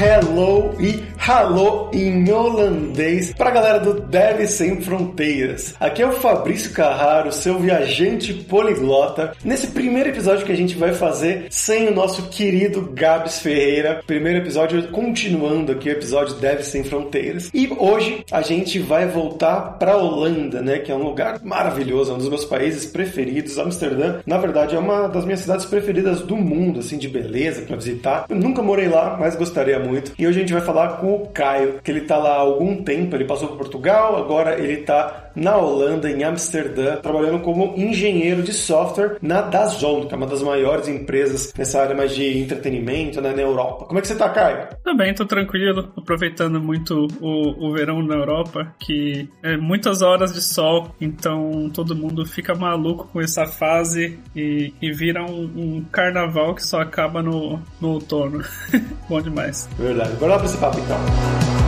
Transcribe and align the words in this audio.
hello 0.00 0.74
e 0.80 1.04
hello 1.30 1.88
em 1.92 2.28
holandês 2.28 3.32
para 3.32 3.50
a 3.50 3.52
galera 3.52 3.78
do 3.78 4.00
Deve 4.00 4.48
Sem 4.48 4.80
Fronteiras. 4.80 5.76
Aqui 5.78 6.02
é 6.02 6.06
o 6.06 6.12
Fabrício 6.12 6.72
Carraro, 6.72 7.30
seu 7.30 7.56
viajante 7.56 8.34
poliglota, 8.34 9.32
nesse 9.44 9.68
primeiro 9.68 10.08
episódio 10.08 10.44
que 10.44 10.50
a 10.50 10.56
gente 10.56 10.76
vai 10.76 10.92
fazer 10.92 11.46
sem 11.48 11.86
o 11.86 11.94
nosso 11.94 12.30
querido 12.30 12.90
Gabs 12.92 13.38
Ferreira. 13.38 14.02
Primeiro 14.04 14.40
episódio 14.40 14.88
continuando 14.88 15.70
aqui 15.70 15.88
o 15.88 15.92
episódio 15.92 16.34
Deve 16.34 16.64
Sem 16.64 16.82
Fronteiras. 16.82 17.48
E 17.54 17.72
hoje 17.78 18.24
a 18.32 18.42
gente 18.42 18.80
vai 18.80 19.06
voltar 19.06 19.78
para 19.78 19.96
Holanda, 19.96 20.60
né, 20.60 20.80
que 20.80 20.90
é 20.90 20.94
um 20.96 21.04
lugar 21.04 21.40
maravilhoso, 21.44 22.10
é 22.10 22.14
um 22.14 22.18
dos 22.18 22.28
meus 22.28 22.44
países 22.44 22.86
preferidos. 22.86 23.56
Amsterdã, 23.56 24.18
na 24.26 24.36
verdade, 24.36 24.74
é 24.74 24.78
uma 24.80 25.06
das 25.06 25.24
minhas 25.24 25.40
cidades 25.40 25.64
preferidas 25.64 26.22
do 26.22 26.36
mundo, 26.36 26.80
assim, 26.80 26.98
de 26.98 27.08
beleza 27.08 27.62
para 27.62 27.76
visitar. 27.76 28.26
Eu 28.28 28.34
nunca 28.34 28.60
morei 28.62 28.88
lá, 28.88 29.16
mas 29.16 29.36
gostaria 29.36 29.78
muito. 29.78 30.12
E 30.18 30.26
hoje 30.26 30.38
a 30.38 30.40
gente 30.40 30.52
vai 30.52 30.62
falar 30.62 30.96
com 30.96 31.19
Caio, 31.26 31.80
que 31.82 31.90
ele 31.90 32.02
tá 32.02 32.16
lá 32.16 32.34
há 32.34 32.40
algum 32.40 32.82
tempo, 32.82 33.14
ele 33.16 33.24
passou 33.24 33.48
por 33.48 33.58
Portugal, 33.58 34.16
agora 34.16 34.58
ele 34.58 34.78
tá 34.78 35.29
na 35.34 35.56
Holanda, 35.56 36.10
em 36.10 36.22
Amsterdã, 36.24 36.96
trabalhando 36.96 37.40
como 37.40 37.74
engenheiro 37.76 38.42
de 38.42 38.52
software 38.52 39.16
na 39.20 39.42
Dazon, 39.42 40.06
que 40.06 40.14
é 40.14 40.16
uma 40.16 40.26
das 40.26 40.42
maiores 40.42 40.88
empresas 40.88 41.52
nessa 41.56 41.80
área 41.80 41.94
mais 41.94 42.14
de 42.14 42.38
entretenimento 42.38 43.20
né, 43.20 43.32
na 43.32 43.42
Europa. 43.42 43.86
Como 43.86 43.98
é 43.98 44.02
que 44.02 44.08
você 44.08 44.16
tá, 44.16 44.28
Caio? 44.28 44.68
Também 44.84 45.14
tô 45.14 45.24
tranquilo, 45.24 45.92
aproveitando 45.96 46.60
muito 46.60 47.06
o, 47.20 47.68
o 47.68 47.72
verão 47.72 48.02
na 48.02 48.14
Europa, 48.14 48.74
que 48.78 49.28
é 49.42 49.56
muitas 49.56 50.02
horas 50.02 50.32
de 50.32 50.42
sol, 50.42 50.94
então 51.00 51.70
todo 51.72 51.94
mundo 51.94 52.24
fica 52.26 52.54
maluco 52.54 53.08
com 53.12 53.20
essa 53.20 53.46
fase 53.46 54.18
e, 54.34 54.72
e 54.80 54.92
vira 54.92 55.22
um, 55.22 55.44
um 55.56 55.84
carnaval 55.90 56.54
que 56.54 56.62
só 56.62 56.80
acaba 56.80 57.22
no, 57.22 57.60
no 57.80 57.90
outono. 57.90 58.42
Bom 59.08 59.20
demais. 59.20 59.68
Verdade. 59.78 60.14
Bora 60.14 60.32
lá 60.32 60.38
pra 60.38 60.46
esse 60.46 60.58
papo 60.58 60.78
então. 60.78 61.59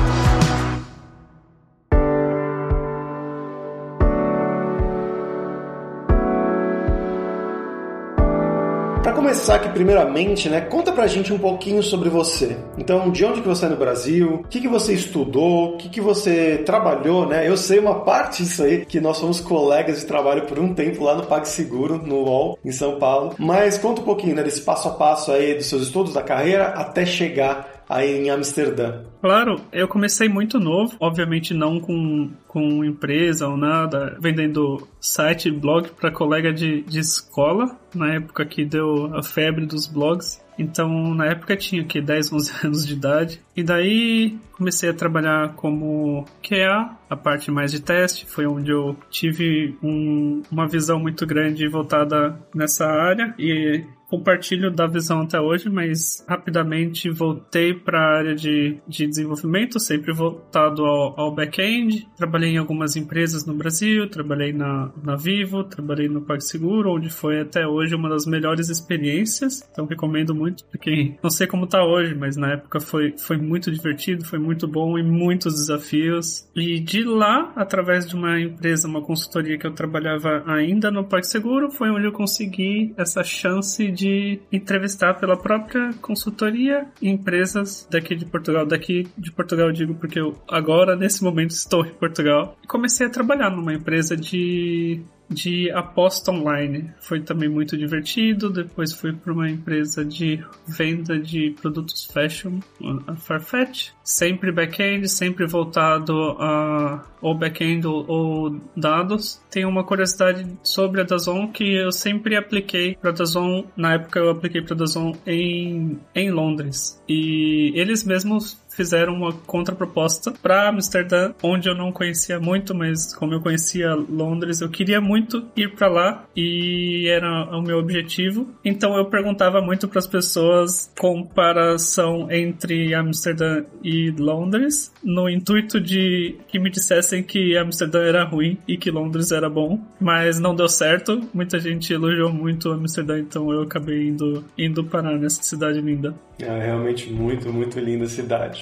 Começar 9.33 9.55
aqui 9.55 9.71
primeiramente, 9.71 10.47
né, 10.51 10.61
conta 10.61 10.93
pra 10.93 11.07
gente 11.07 11.33
um 11.33 11.39
pouquinho 11.39 11.83
sobre 11.83 12.11
você. 12.11 12.55
Então, 12.77 13.11
de 13.11 13.25
onde 13.25 13.41
que 13.41 13.49
você 13.49 13.65
é 13.65 13.69
no 13.71 13.77
Brasil? 13.77 14.35
O 14.35 14.43
que, 14.47 14.61
que 14.61 14.69
você 14.69 14.93
estudou? 14.93 15.73
O 15.73 15.77
que, 15.79 15.89
que 15.89 16.03
você 16.03 16.59
trabalhou, 16.67 17.27
né? 17.27 17.49
Eu 17.49 17.57
sei 17.57 17.79
uma 17.79 18.01
parte 18.01 18.43
disso 18.43 18.63
aí, 18.63 18.85
que 18.85 19.01
nós 19.01 19.19
fomos 19.19 19.41
colegas 19.41 20.01
de 20.01 20.07
trabalho 20.07 20.43
por 20.43 20.59
um 20.59 20.75
tempo 20.75 21.03
lá 21.03 21.15
no 21.15 21.25
PagSeguro, 21.25 21.97
no 21.97 22.25
UOL, 22.25 22.59
em 22.63 22.71
São 22.73 22.99
Paulo. 22.99 23.35
Mas 23.39 23.79
conta 23.79 24.03
um 24.03 24.05
pouquinho, 24.05 24.37
né, 24.37 24.43
desse 24.43 24.61
passo 24.61 24.89
a 24.89 24.91
passo 24.91 25.33
aí 25.33 25.55
dos 25.55 25.65
seus 25.65 25.85
estudos, 25.85 26.13
da 26.13 26.23
carreira, 26.23 26.67
até 26.67 27.07
chegar 27.07 27.72
aí 27.95 28.19
em 28.19 28.31
Amsterdã. 28.31 29.03
Claro, 29.21 29.61
eu 29.73 29.87
comecei 29.87 30.29
muito 30.29 30.59
novo, 30.59 30.97
obviamente 30.99 31.55
não 31.55 31.79
com, 31.79 32.31
com 32.49 32.85
empresa 32.85 33.47
ou 33.47 33.57
nada, 33.57 34.17
vendendo 34.21 34.89
site, 35.01 35.51
blog 35.51 35.91
para 35.91 36.11
colega 36.11 36.53
de, 36.53 36.83
de 36.83 36.99
escola, 36.99 37.79
na 37.95 38.15
época 38.15 38.45
que 38.45 38.65
deu 38.65 39.15
a 39.15 39.23
febre 39.23 39.65
dos 39.67 39.87
blogs. 39.87 40.43
Então, 40.59 41.15
na 41.15 41.27
época 41.27 41.57
tinha 41.57 41.85
que 41.85 42.01
10, 42.01 42.33
11 42.33 42.53
anos 42.65 42.87
de 42.87 42.95
idade. 42.95 43.41
E 43.57 43.63
daí 43.63 44.39
comecei 44.53 44.91
a 44.91 44.95
trabalhar 44.95 45.55
como 45.55 46.25
QA, 46.43 46.97
a 47.09 47.17
parte 47.17 47.51
mais 47.51 47.71
de 47.71 47.81
teste, 47.81 48.27
foi 48.27 48.47
onde 48.47 48.71
eu 48.71 48.97
tive 49.11 49.77
um, 49.83 50.43
uma 50.51 50.67
visão 50.67 50.99
muito 50.99 51.27
grande 51.27 51.67
voltada 51.69 52.39
nessa 52.55 52.87
área 52.87 53.35
e 53.39 53.85
compartilho 54.13 54.71
da 54.71 54.87
visão 54.87 55.23
até 55.23 55.41
hoje, 55.41 55.71
mas 55.71 56.23
rapidamente 56.29 57.09
voltei 57.09 57.73
para 57.73 57.99
a 57.99 58.19
área 58.19 58.35
de, 58.35 58.79
de 58.87 59.07
desenvolvimento, 59.07 59.81
sempre 59.81 60.13
voltado 60.13 60.85
ao, 60.85 61.19
ao 61.19 61.35
back-end. 61.35 62.07
Trabalhei 62.15 62.51
em 62.51 62.59
algumas 62.59 62.95
empresas 62.95 63.47
no 63.47 63.55
Brasil, 63.55 64.11
trabalhei 64.11 64.53
na, 64.53 64.93
na 65.03 65.17
Vivo, 65.17 65.65
trabalhei 65.65 66.11
no 66.11 66.21
PagSeguro, 66.21 66.93
onde 66.93 67.09
foi 67.09 67.41
até 67.41 67.67
hoje 67.67 67.95
uma 67.95 68.11
das 68.11 68.27
melhores 68.27 68.69
experiências. 68.69 69.67
Então 69.73 69.87
recomendo 69.87 70.35
muito 70.35 70.67
para 70.67 70.79
quem 70.79 71.19
não 71.23 71.31
sei 71.31 71.47
como 71.47 71.67
tá 71.67 71.83
hoje, 71.83 72.15
mas 72.15 72.37
na 72.37 72.53
época 72.53 72.81
foi, 72.81 73.15
foi 73.17 73.39
muito 73.39 73.73
divertido, 73.73 74.27
foi 74.27 74.39
muito 74.39 74.69
bom 74.69 74.99
e 74.99 75.03
muitos 75.03 75.55
desafios. 75.55 76.47
E 76.55 76.79
de 76.81 77.03
lá, 77.03 77.51
através 77.57 78.07
de 78.07 78.15
uma 78.15 78.39
empresa, 78.39 78.87
uma 78.87 79.01
consultoria 79.01 79.57
que 79.57 79.67
eu 79.67 79.73
trabalhava 79.73 80.45
ainda 80.47 80.91
no 80.91 81.03
PagSeguro, 81.03 81.71
foi 81.71 81.91
onde 81.91 82.05
eu 82.05 82.13
consegui 82.13 82.93
essa 82.99 83.25
chance 83.25 83.91
de 83.91 84.02
de 84.03 84.41
entrevistar 84.51 85.15
pela 85.15 85.37
própria 85.37 85.93
consultoria 86.01 86.87
empresas 87.01 87.87
daqui 87.89 88.17
de 88.17 88.27
Portugal. 88.27 88.67
Daqui 88.67 89.07
de 89.17 89.31
Portugal 89.31 89.71
digo 89.71 89.95
porque 89.95 90.19
eu 90.19 90.37
agora, 90.49 90.97
nesse 90.97 91.23
momento, 91.23 91.51
estou 91.51 91.87
em 91.87 91.95
Portugal. 91.95 92.57
E 92.65 92.67
comecei 92.67 93.07
a 93.07 93.11
trabalhar 93.11 93.51
numa 93.51 93.73
empresa 93.73 94.17
de 94.17 95.01
de 95.33 95.71
aposta 95.71 96.31
online. 96.31 96.93
Foi 97.01 97.21
também 97.21 97.49
muito 97.49 97.77
divertido. 97.77 98.51
Depois 98.51 98.93
fui 98.93 99.13
para 99.13 99.33
uma 99.33 99.49
empresa 99.49 100.05
de 100.05 100.45
venda 100.67 101.19
de 101.19 101.51
produtos 101.61 102.05
fashion, 102.05 102.61
a 103.07 103.17
Farfetch. 103.17 103.91
Sempre 104.03 104.53
back-end, 104.53 105.09
sempre 105.09 105.47
voltado 105.47 106.37
a 106.39 107.05
ou 107.21 107.35
back-end 107.35 107.87
ou, 107.87 108.61
dados. 108.77 109.41
Tenho 109.49 109.69
uma 109.69 109.85
curiosidade 109.85 110.47
sobre 110.63 111.01
a 111.01 111.05
Dazon 111.05 111.49
que 111.49 111.65
eu 111.65 111.93
sempre 111.93 112.37
apliquei 112.37 112.97
para 112.97 113.13
Dazon. 113.13 113.65
Na 113.77 113.95
época 113.95 114.19
eu 114.19 114.31
apliquei 114.31 114.61
para 114.61 114.75
Dazon 114.75 115.13
em, 115.25 116.01
em 116.15 116.31
Londres. 116.31 117.01
E 117.09 117.73
eles 117.75 118.05
mesmos 118.05 118.61
fizeram 118.75 119.15
uma 119.15 119.33
contraproposta 119.33 120.33
para 120.33 120.69
Amsterdã, 120.69 121.33
onde 121.43 121.69
eu 121.69 121.75
não 121.75 121.93
conhecia 121.93 122.39
muito, 122.39 122.75
mas 122.75 123.15
como 123.15 123.35
eu 123.35 123.41
conhecia 123.41 123.95
Londres, 123.95 124.61
eu 124.61 124.69
queria 124.69 125.01
muito 125.01 125.47
ir 125.57 125.75
para 125.75 125.89
lá 125.89 126.25
e 126.37 127.07
era 127.09 127.57
o 127.57 127.63
meu 127.63 127.79
objetivo. 127.79 128.49
Então 128.65 128.97
eu 128.97 129.07
perguntava 129.07 129.61
muito 129.61 129.89
para 129.89 129.99
as 129.99 130.07
pessoas 130.07 130.91
comparação 130.99 132.31
entre 132.31 132.95
Amsterdã 132.95 133.65
e 133.83 134.11
Londres, 134.11 134.93
no 135.03 135.29
intuito 135.29 135.81
de 135.81 136.37
que 136.49 136.59
me 136.59 136.71
dissessem 136.71 137.23
que 137.23 137.57
Amsterdã 137.57 138.03
era 138.03 138.25
ruim 138.25 138.59
e 138.67 138.77
que 138.77 138.91
Londres 138.91 139.33
era 139.33 139.49
bom, 139.49 139.81
mas 140.01 140.39
não 140.39 140.55
deu 140.55 140.69
certo. 140.69 141.21
Muita 141.33 141.59
gente 141.59 141.93
elogiou 141.93 142.33
muito 142.33 142.71
Amsterdã, 142.71 143.19
então 143.19 143.53
eu 143.53 143.63
acabei 143.63 144.09
indo 144.09 144.45
indo 144.57 144.85
parar 144.85 145.19
nessa 145.19 145.43
cidade 145.43 145.81
linda. 145.81 146.15
É 146.39 146.59
realmente 146.67 147.11
muito, 147.11 147.53
muito 147.53 147.79
linda 147.79 148.05
a 148.05 148.09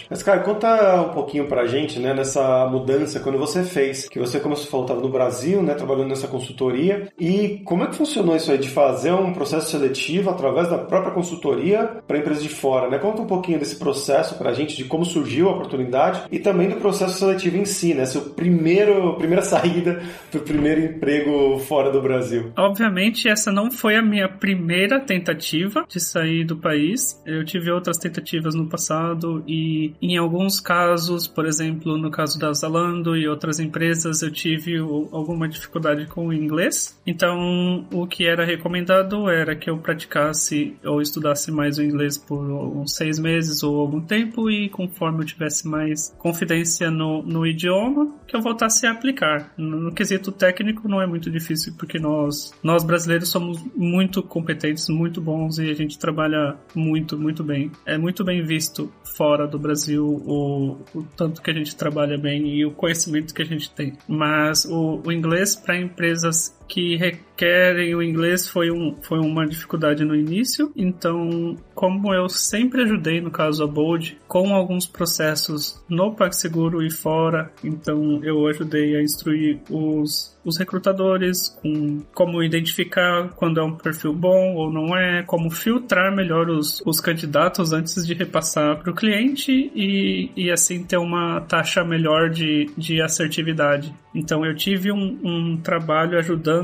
cidade. 0.00 0.06
Mas, 0.08 0.22
cara, 0.22 0.40
conta 0.40 1.02
um 1.02 1.10
pouquinho 1.10 1.46
pra 1.46 1.66
gente, 1.66 1.98
né, 1.98 2.14
nessa 2.14 2.66
mudança 2.66 3.20
quando 3.20 3.38
você 3.38 3.62
fez, 3.62 4.08
que 4.08 4.18
você, 4.18 4.40
como 4.40 4.56
você 4.56 4.68
falou, 4.68 4.86
estava 4.86 5.00
no 5.00 5.08
Brasil, 5.08 5.62
né, 5.62 5.74
trabalhando 5.74 6.08
nessa 6.08 6.28
consultoria, 6.28 7.08
e 7.18 7.60
como 7.64 7.84
é 7.84 7.86
que 7.86 7.96
funcionou 7.96 8.36
isso 8.36 8.50
aí 8.50 8.58
de 8.58 8.68
fazer 8.68 9.12
um 9.12 9.32
processo 9.32 9.70
seletivo 9.70 10.30
através 10.30 10.68
da 10.68 10.78
própria 10.78 11.12
consultoria 11.12 12.02
para 12.06 12.18
empresas 12.18 12.42
de 12.42 12.48
fora, 12.48 12.88
né? 12.88 12.98
Conta 12.98 13.22
um 13.22 13.26
pouquinho 13.26 13.58
desse 13.58 13.76
processo 13.76 14.36
pra 14.36 14.52
gente, 14.52 14.76
de 14.76 14.84
como 14.84 15.04
surgiu 15.04 15.48
a 15.48 15.52
oportunidade 15.52 16.22
e 16.30 16.38
também 16.38 16.68
do 16.68 16.76
processo 16.76 17.18
seletivo 17.18 17.56
em 17.56 17.64
si, 17.64 17.94
né, 17.94 18.04
seu 18.06 18.22
primeiro, 18.22 19.14
primeira 19.16 19.42
saída 19.50 20.02
pro 20.30 20.40
primeiro 20.40 20.80
emprego 20.80 21.58
fora 21.60 21.90
do 21.90 22.00
Brasil. 22.00 22.52
Obviamente, 22.56 23.28
essa 23.28 23.50
não 23.50 23.70
foi 23.70 23.96
a 23.96 24.02
minha 24.02 24.28
primeira 24.28 25.00
tentativa 25.00 25.84
de 25.88 26.00
sair 26.00 26.44
do 26.44 26.56
país. 26.56 27.20
Eu 27.26 27.44
tive 27.44 27.70
outras 27.70 27.98
tentativas 27.98 28.54
no 28.54 28.68
passado 28.68 29.42
e 29.46 29.89
em 30.00 30.16
alguns 30.16 30.60
casos, 30.60 31.26
por 31.26 31.46
exemplo, 31.46 31.96
no 31.96 32.10
caso 32.10 32.38
da 32.38 32.52
Zalando 32.52 33.16
e 33.16 33.28
outras 33.28 33.58
empresas, 33.58 34.22
eu 34.22 34.30
tive 34.30 34.78
alguma 34.78 35.48
dificuldade 35.48 36.06
com 36.06 36.28
o 36.28 36.32
inglês. 36.32 36.98
Então, 37.06 37.86
o 37.92 38.06
que 38.06 38.26
era 38.26 38.44
recomendado 38.44 39.28
era 39.28 39.56
que 39.56 39.70
eu 39.70 39.78
praticasse 39.78 40.76
ou 40.84 41.00
estudasse 41.00 41.50
mais 41.50 41.78
o 41.78 41.82
inglês 41.82 42.16
por 42.16 42.40
uns 42.40 42.94
seis 42.94 43.18
meses 43.18 43.62
ou 43.62 43.80
algum 43.80 44.00
tempo 44.00 44.50
e 44.50 44.68
conforme 44.68 45.22
eu 45.22 45.26
tivesse 45.26 45.66
mais 45.66 46.14
confidência 46.18 46.90
no, 46.90 47.22
no 47.22 47.46
idioma, 47.46 48.14
que 48.26 48.36
eu 48.36 48.40
voltasse 48.40 48.86
a 48.86 48.92
aplicar. 48.92 49.52
No, 49.56 49.80
no 49.80 49.92
quesito 49.92 50.32
técnico 50.32 50.88
não 50.88 51.00
é 51.00 51.06
muito 51.06 51.30
difícil 51.30 51.74
porque 51.76 51.98
nós, 51.98 52.52
nós 52.62 52.84
brasileiros 52.84 53.28
somos 53.28 53.62
muito 53.76 54.22
competentes, 54.22 54.88
muito 54.88 55.20
bons 55.20 55.58
e 55.58 55.70
a 55.70 55.74
gente 55.74 55.98
trabalha 55.98 56.56
muito, 56.74 57.18
muito 57.18 57.42
bem 57.42 57.70
é 57.84 57.98
muito 57.98 58.24
bem 58.24 58.42
visto 58.42 58.92
fora 59.16 59.46
do 59.46 59.58
Brasil 59.58 59.79
o, 59.88 60.78
o 60.94 61.02
tanto 61.16 61.42
que 61.42 61.50
a 61.50 61.54
gente 61.54 61.74
trabalha 61.74 62.18
bem 62.18 62.46
e 62.48 62.64
o 62.64 62.72
conhecimento 62.72 63.34
que 63.34 63.42
a 63.42 63.46
gente 63.46 63.70
tem. 63.70 63.96
Mas 64.06 64.64
o, 64.64 65.00
o 65.04 65.12
inglês 65.12 65.56
para 65.56 65.78
empresas 65.78 66.54
que 66.70 66.96
querem 67.36 67.94
o 67.94 68.02
inglês 68.02 68.46
foi, 68.46 68.70
um, 68.70 68.94
foi 69.02 69.18
uma 69.18 69.46
dificuldade 69.46 70.04
no 70.04 70.14
início, 70.14 70.70
então 70.76 71.56
como 71.74 72.14
eu 72.14 72.28
sempre 72.28 72.82
ajudei, 72.82 73.20
no 73.20 73.30
caso 73.30 73.64
a 73.64 73.66
Bold, 73.66 74.18
com 74.28 74.54
alguns 74.54 74.86
processos 74.86 75.82
no 75.88 76.14
PagSeguro 76.14 76.82
e 76.82 76.90
fora, 76.90 77.50
então 77.64 78.22
eu 78.22 78.46
ajudei 78.46 78.94
a 78.94 79.02
instruir 79.02 79.58
os, 79.70 80.38
os 80.44 80.58
recrutadores 80.58 81.48
com 81.62 82.02
como 82.14 82.42
identificar 82.42 83.30
quando 83.30 83.58
é 83.58 83.64
um 83.64 83.74
perfil 83.74 84.12
bom 84.12 84.54
ou 84.54 84.70
não 84.70 84.94
é, 84.94 85.22
como 85.22 85.50
filtrar 85.50 86.14
melhor 86.14 86.50
os, 86.50 86.82
os 86.84 87.00
candidatos 87.00 87.72
antes 87.72 88.06
de 88.06 88.12
repassar 88.12 88.78
para 88.78 88.92
o 88.92 88.94
cliente 88.94 89.72
e, 89.74 90.30
e 90.36 90.50
assim 90.50 90.84
ter 90.84 90.98
uma 90.98 91.40
taxa 91.40 91.82
melhor 91.82 92.28
de, 92.28 92.70
de 92.76 93.00
assertividade. 93.00 93.94
Então 94.14 94.44
eu 94.44 94.54
tive 94.54 94.92
um, 94.92 95.18
um 95.24 95.56
trabalho 95.56 96.18
ajudando 96.18 96.59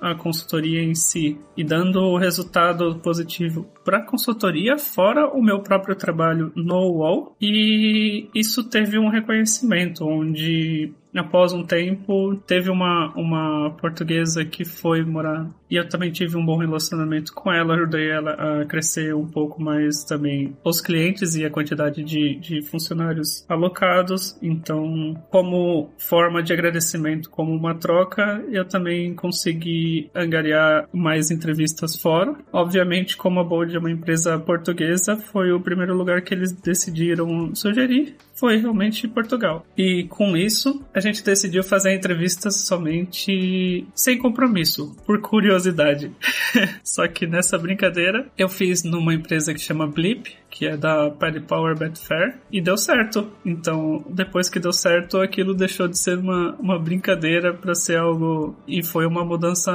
a 0.00 0.14
consultoria 0.14 0.82
em 0.82 0.94
si 0.94 1.38
e 1.56 1.64
dando 1.64 2.00
o 2.00 2.18
resultado 2.18 2.98
positivo 2.98 3.66
para 3.84 3.98
a 3.98 4.04
consultoria, 4.04 4.76
fora 4.78 5.28
o 5.28 5.42
meu 5.42 5.60
próprio 5.60 5.96
trabalho 5.96 6.52
no 6.54 6.90
UOL. 6.92 7.34
E 7.40 8.28
isso 8.34 8.64
teve 8.64 8.98
um 8.98 9.08
reconhecimento, 9.08 10.04
onde 10.04 10.92
após 11.14 11.52
um 11.52 11.64
tempo, 11.64 12.36
teve 12.46 12.70
uma, 12.70 13.12
uma 13.16 13.70
portuguesa 13.70 14.44
que 14.44 14.64
foi 14.64 15.04
morar. 15.04 15.48
E 15.70 15.76
eu 15.76 15.88
também 15.88 16.12
tive 16.12 16.36
um 16.36 16.44
bom 16.44 16.58
relacionamento 16.58 17.32
com 17.32 17.52
ela, 17.52 17.74
ajudei 17.74 18.10
ela 18.10 18.32
a 18.32 18.64
crescer 18.64 19.14
um 19.14 19.26
pouco 19.26 19.60
mais 19.60 20.04
também 20.04 20.56
os 20.64 20.80
clientes 20.80 21.34
e 21.34 21.44
a 21.44 21.50
quantidade 21.50 22.02
de, 22.04 22.36
de 22.36 22.62
funcionários 22.62 23.44
alocados. 23.48 24.38
Então, 24.40 25.14
como 25.30 25.90
forma 25.98 26.42
de 26.42 26.52
agradecimento, 26.52 27.30
como 27.30 27.52
uma 27.52 27.74
troca, 27.74 28.44
eu 28.50 28.64
também 28.64 29.14
consegui 29.14 30.10
angariar 30.14 30.88
mais 30.92 31.30
entrevistas 31.30 31.96
fora. 31.96 32.36
Obviamente, 32.52 33.16
como 33.16 33.40
a 33.40 33.44
Bold 33.44 33.74
é 33.74 33.78
uma 33.78 33.90
empresa 33.90 34.38
portuguesa, 34.38 35.16
foi 35.16 35.52
o 35.52 35.60
primeiro 35.60 35.96
lugar 35.96 36.22
que 36.22 36.34
eles 36.34 36.52
decidiram 36.52 37.54
sugerir 37.54 38.16
foi 38.34 38.56
realmente 38.58 39.08
Portugal. 39.08 39.64
E 39.76 40.04
com 40.04 40.36
isso, 40.36 40.84
a 40.92 41.00
gente 41.04 41.22
decidiu 41.22 41.62
fazer 41.62 41.94
entrevistas 41.94 42.56
somente 42.66 43.86
sem 43.94 44.18
compromisso, 44.18 44.96
por 45.06 45.20
curiosidade. 45.20 46.10
Só 46.82 47.06
que 47.06 47.26
nessa 47.26 47.58
brincadeira, 47.58 48.26
eu 48.36 48.48
fiz 48.48 48.82
numa 48.82 49.14
empresa 49.14 49.54
que 49.54 49.60
chama 49.60 49.86
Blip, 49.86 50.36
que 50.54 50.68
é 50.68 50.76
da 50.76 51.10
Paddy 51.10 51.40
Power 51.40 51.76
Betfair, 51.76 52.36
e 52.50 52.60
deu 52.60 52.76
certo. 52.76 53.28
Então, 53.44 54.04
depois 54.08 54.48
que 54.48 54.60
deu 54.60 54.72
certo, 54.72 55.18
aquilo 55.18 55.52
deixou 55.52 55.88
de 55.88 55.98
ser 55.98 56.16
uma, 56.16 56.54
uma 56.60 56.78
brincadeira 56.78 57.52
para 57.52 57.74
ser 57.74 57.98
algo. 57.98 58.56
E 58.66 58.80
foi 58.82 59.04
uma 59.04 59.24
mudança 59.24 59.72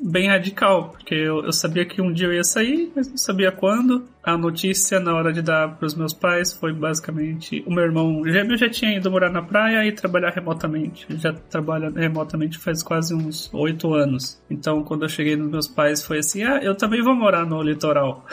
bem 0.00 0.28
radical, 0.28 0.90
porque 0.90 1.14
eu, 1.14 1.44
eu 1.44 1.52
sabia 1.52 1.84
que 1.84 2.02
um 2.02 2.12
dia 2.12 2.26
eu 2.26 2.34
ia 2.34 2.44
sair, 2.44 2.90
mas 2.96 3.08
não 3.08 3.16
sabia 3.16 3.52
quando. 3.52 4.04
A 4.24 4.36
notícia 4.36 5.00
na 5.00 5.14
hora 5.14 5.32
de 5.32 5.40
dar 5.40 5.76
para 5.76 5.86
os 5.86 5.94
meus 5.94 6.12
pais 6.12 6.52
foi 6.52 6.72
basicamente: 6.72 7.64
o 7.66 7.72
meu 7.72 7.84
irmão 7.84 8.22
gêmeo 8.26 8.58
já 8.58 8.68
tinha 8.68 8.94
ido 8.94 9.10
morar 9.10 9.30
na 9.30 9.40
praia 9.40 9.86
e 9.86 9.92
trabalhar 9.92 10.30
remotamente. 10.30 11.06
Ele 11.08 11.18
já 11.18 11.32
trabalha 11.32 11.90
remotamente 11.90 12.58
faz 12.58 12.82
quase 12.82 13.14
uns 13.14 13.48
oito 13.54 13.94
anos. 13.94 14.38
Então, 14.50 14.82
quando 14.82 15.04
eu 15.04 15.08
cheguei 15.08 15.34
nos 15.34 15.50
meus 15.50 15.68
pais, 15.68 16.04
foi 16.04 16.18
assim: 16.18 16.42
ah, 16.42 16.60
eu 16.62 16.74
também 16.74 17.00
vou 17.00 17.14
morar 17.14 17.46
no 17.46 17.62
litoral. 17.62 18.26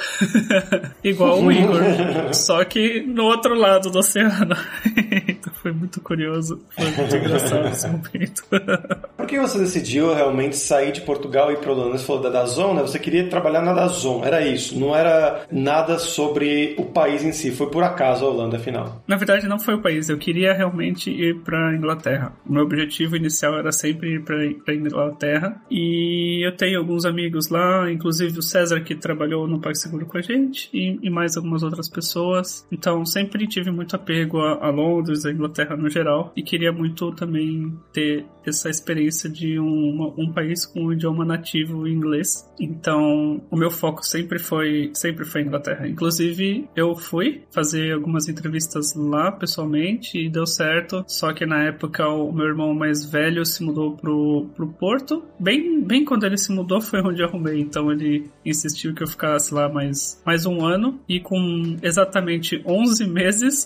Igual 1.02 1.42
o 1.42 1.52
Igor. 1.52 1.75
Só 2.34 2.64
que 2.66 3.02
no 3.02 3.26
outro 3.26 3.56
lado 3.56 3.90
do 3.90 4.00
oceano. 4.00 4.56
então 5.28 5.54
foi 5.54 5.72
muito 5.72 6.02
curioso, 6.02 6.62
foi 6.70 6.92
muito 6.92 7.16
engraçado 7.16 7.68
esse 7.68 7.88
momento. 7.88 8.44
Por 9.26 9.32
que 9.32 9.40
você 9.40 9.58
decidiu 9.58 10.14
realmente 10.14 10.56
sair 10.56 10.92
de 10.92 11.02
Portugal 11.02 11.50
e 11.50 11.56
ir 11.56 11.58
para 11.58 11.72
Holanda? 11.72 11.98
Você 11.98 12.06
falou 12.06 12.22
da 12.22 12.30
Dazon, 12.30 12.76
né? 12.76 12.84
Você 12.84 13.00
queria 13.00 13.28
trabalhar 13.28 13.64
na 13.64 13.74
Dazon, 13.74 14.24
era 14.24 14.48
isso. 14.48 14.80
Não 14.80 14.96
era 14.96 15.48
nada 15.52 15.98
sobre 15.98 16.76
o 16.78 16.86
país 16.86 17.24
em 17.24 17.32
si. 17.32 17.50
Foi 17.50 17.72
por 17.72 17.82
acaso 17.82 18.24
a 18.24 18.30
Holanda, 18.30 18.58
afinal. 18.58 19.02
Na 19.08 19.16
verdade, 19.16 19.48
não 19.48 19.58
foi 19.58 19.74
o 19.74 19.82
país. 19.82 20.10
Eu 20.10 20.20
queria 20.20 20.54
realmente 20.54 21.10
ir 21.10 21.40
para 21.40 21.76
Inglaterra. 21.76 22.34
O 22.48 22.54
meu 22.54 22.62
objetivo 22.62 23.16
inicial 23.16 23.58
era 23.58 23.72
sempre 23.72 24.14
ir 24.14 24.24
para 24.24 24.76
Inglaterra. 24.76 25.60
E 25.72 26.46
eu 26.46 26.56
tenho 26.56 26.78
alguns 26.78 27.04
amigos 27.04 27.50
lá, 27.50 27.92
inclusive 27.92 28.38
o 28.38 28.44
César, 28.44 28.80
que 28.82 28.94
trabalhou 28.94 29.48
no 29.48 29.60
PagSeguro 29.60 30.06
com 30.06 30.20
a 30.20 30.22
gente, 30.22 30.70
e, 30.72 31.00
e 31.02 31.10
mais 31.10 31.36
algumas 31.36 31.64
outras 31.64 31.90
pessoas. 31.90 32.64
Então 32.72 33.04
sempre 33.04 33.48
tive 33.48 33.72
muito 33.72 33.96
apego 33.96 34.40
a, 34.40 34.68
a, 34.68 34.70
Londres, 34.70 35.26
a 35.26 35.32
Inglaterra 35.32 35.76
no 35.76 35.90
geral, 35.90 36.32
e 36.36 36.44
queria 36.44 36.72
muito 36.72 37.12
também 37.14 37.74
ter 37.92 38.24
essa 38.46 38.70
experiência 38.70 39.15
de 39.24 39.60
um, 39.60 40.14
um 40.18 40.32
país 40.32 40.66
com 40.66 40.86
o 40.86 40.94
idioma 40.94 41.26
nativo 41.26 41.88
inglês. 41.88 42.50
Então 42.60 43.42
o 43.50 43.56
meu 43.56 43.72
foco 43.72 44.06
sempre 44.06 44.40
foi 44.40 44.92
sempre 44.94 45.26
foi 45.26 45.42
Inglaterra. 45.42 45.88
Inclusive 45.88 46.68
eu 46.76 46.96
fui 46.96 47.44
fazer 47.52 47.94
algumas 47.94 48.28
entrevistas 48.28 48.94
lá 48.96 49.32
pessoalmente 49.32 50.18
e 50.18 50.30
deu 50.30 50.46
certo. 50.46 51.04
Só 51.08 51.34
que 51.34 51.46
na 51.46 51.64
época 51.64 52.08
o 52.08 52.32
meu 52.32 52.46
irmão 52.46 52.74
mais 52.74 53.06
velho 53.06 53.46
se 53.46 53.64
mudou 53.64 53.96
pro, 53.96 54.48
pro 54.56 54.68
Porto. 54.68 55.24
Bem, 55.40 55.82
bem 55.82 56.04
quando 56.04 56.26
ele 56.26 56.38
se 56.38 56.52
mudou 56.52 56.82
foi 56.82 57.02
onde 57.02 57.22
eu 57.22 57.28
arrumei. 57.28 57.60
Então 57.60 57.92
ele 57.92 58.30
insistiu 58.46 58.94
que 58.94 59.04
eu 59.04 59.08
ficasse 59.08 59.54
lá 59.54 59.70
mais, 59.70 60.22
mais 60.26 60.46
um 60.46 60.66
ano 60.66 61.00
e 61.08 61.20
com 61.20 61.78
exatamente 61.82 62.62
11 62.66 63.08
meses, 63.08 63.66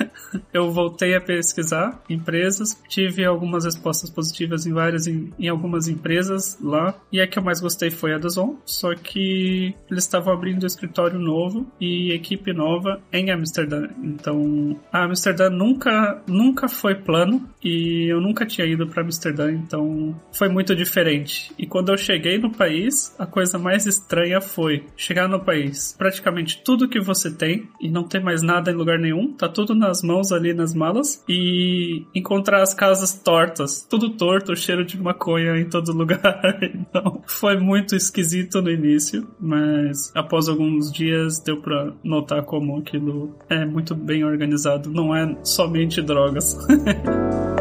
eu 0.52 0.70
voltei 0.70 1.14
a 1.14 1.20
pesquisar 1.20 2.02
empresas, 2.08 2.80
tive 2.88 3.24
algumas 3.24 3.64
respostas 3.64 4.10
positivas 4.10 4.66
em 4.66 4.72
várias, 4.72 5.06
em, 5.06 5.32
em, 5.38 5.48
algumas 5.48 5.88
empresas 5.88 6.58
lá, 6.60 6.94
e 7.12 7.20
a 7.20 7.26
que 7.26 7.38
eu 7.38 7.42
mais 7.42 7.60
gostei 7.60 7.90
foi 7.90 8.14
a 8.14 8.18
Dazon, 8.18 8.56
só 8.64 8.94
que 8.94 9.74
eles 9.90 10.04
estavam 10.04 10.32
abrindo 10.32 10.64
um 10.64 10.66
escritório 10.66 11.18
novo 11.18 11.66
e 11.80 12.12
equipe 12.12 12.52
nova 12.52 13.00
em 13.12 13.30
Amsterdã, 13.30 13.88
então 14.02 14.78
a 14.92 15.04
Amsterdã 15.04 15.48
nunca, 15.50 16.22
nunca 16.26 16.68
foi 16.68 16.94
plano, 16.94 17.48
e 17.62 18.10
eu 18.10 18.20
nunca 18.20 18.46
tinha 18.46 18.66
ido 18.66 18.86
para 18.86 19.02
Amsterdã, 19.02 19.52
então 19.52 20.18
foi 20.32 20.48
muito 20.48 20.74
diferente. 20.74 21.52
E 21.58 21.66
quando 21.66 21.90
eu 21.90 21.96
cheguei 21.96 22.38
no 22.38 22.50
país, 22.50 23.14
a 23.18 23.26
coisa 23.26 23.58
mais 23.58 23.86
estranha 23.86 24.40
foi 24.40 24.86
chegar 24.96 25.28
no 25.28 25.44
país, 25.44 25.94
praticamente 25.96 26.62
tudo 26.64 26.88
que 26.88 27.00
você 27.00 27.30
tem 27.30 27.68
e 27.80 27.90
não 27.90 28.04
ter 28.04 28.22
mais 28.22 28.42
nada 28.42 28.70
em 28.70 28.74
lugar 28.74 28.98
nenhum, 28.98 29.32
tá 29.32 29.48
tudo 29.48 29.74
nas 29.74 30.02
mãos 30.02 30.32
ali 30.40 30.52
nas 30.52 30.74
malas 30.74 31.22
e 31.28 32.04
encontrar 32.14 32.62
as 32.62 32.74
casas 32.74 33.12
tortas, 33.12 33.86
tudo 33.88 34.10
torto, 34.10 34.56
cheiro 34.56 34.84
de 34.84 35.00
maconha 35.00 35.56
em 35.58 35.68
todo 35.68 35.92
lugar. 35.96 36.58
então, 36.62 37.22
foi 37.26 37.56
muito 37.56 37.94
esquisito 37.94 38.60
no 38.60 38.70
início, 38.70 39.28
mas 39.38 40.10
após 40.14 40.48
alguns 40.48 40.90
dias 40.90 41.38
deu 41.40 41.60
para 41.60 41.92
notar 42.02 42.42
como 42.42 42.78
aquilo 42.78 43.34
é 43.48 43.64
muito 43.64 43.94
bem 43.94 44.24
organizado, 44.24 44.90
não 44.90 45.14
é 45.14 45.36
somente 45.44 46.02
drogas. 46.02 46.56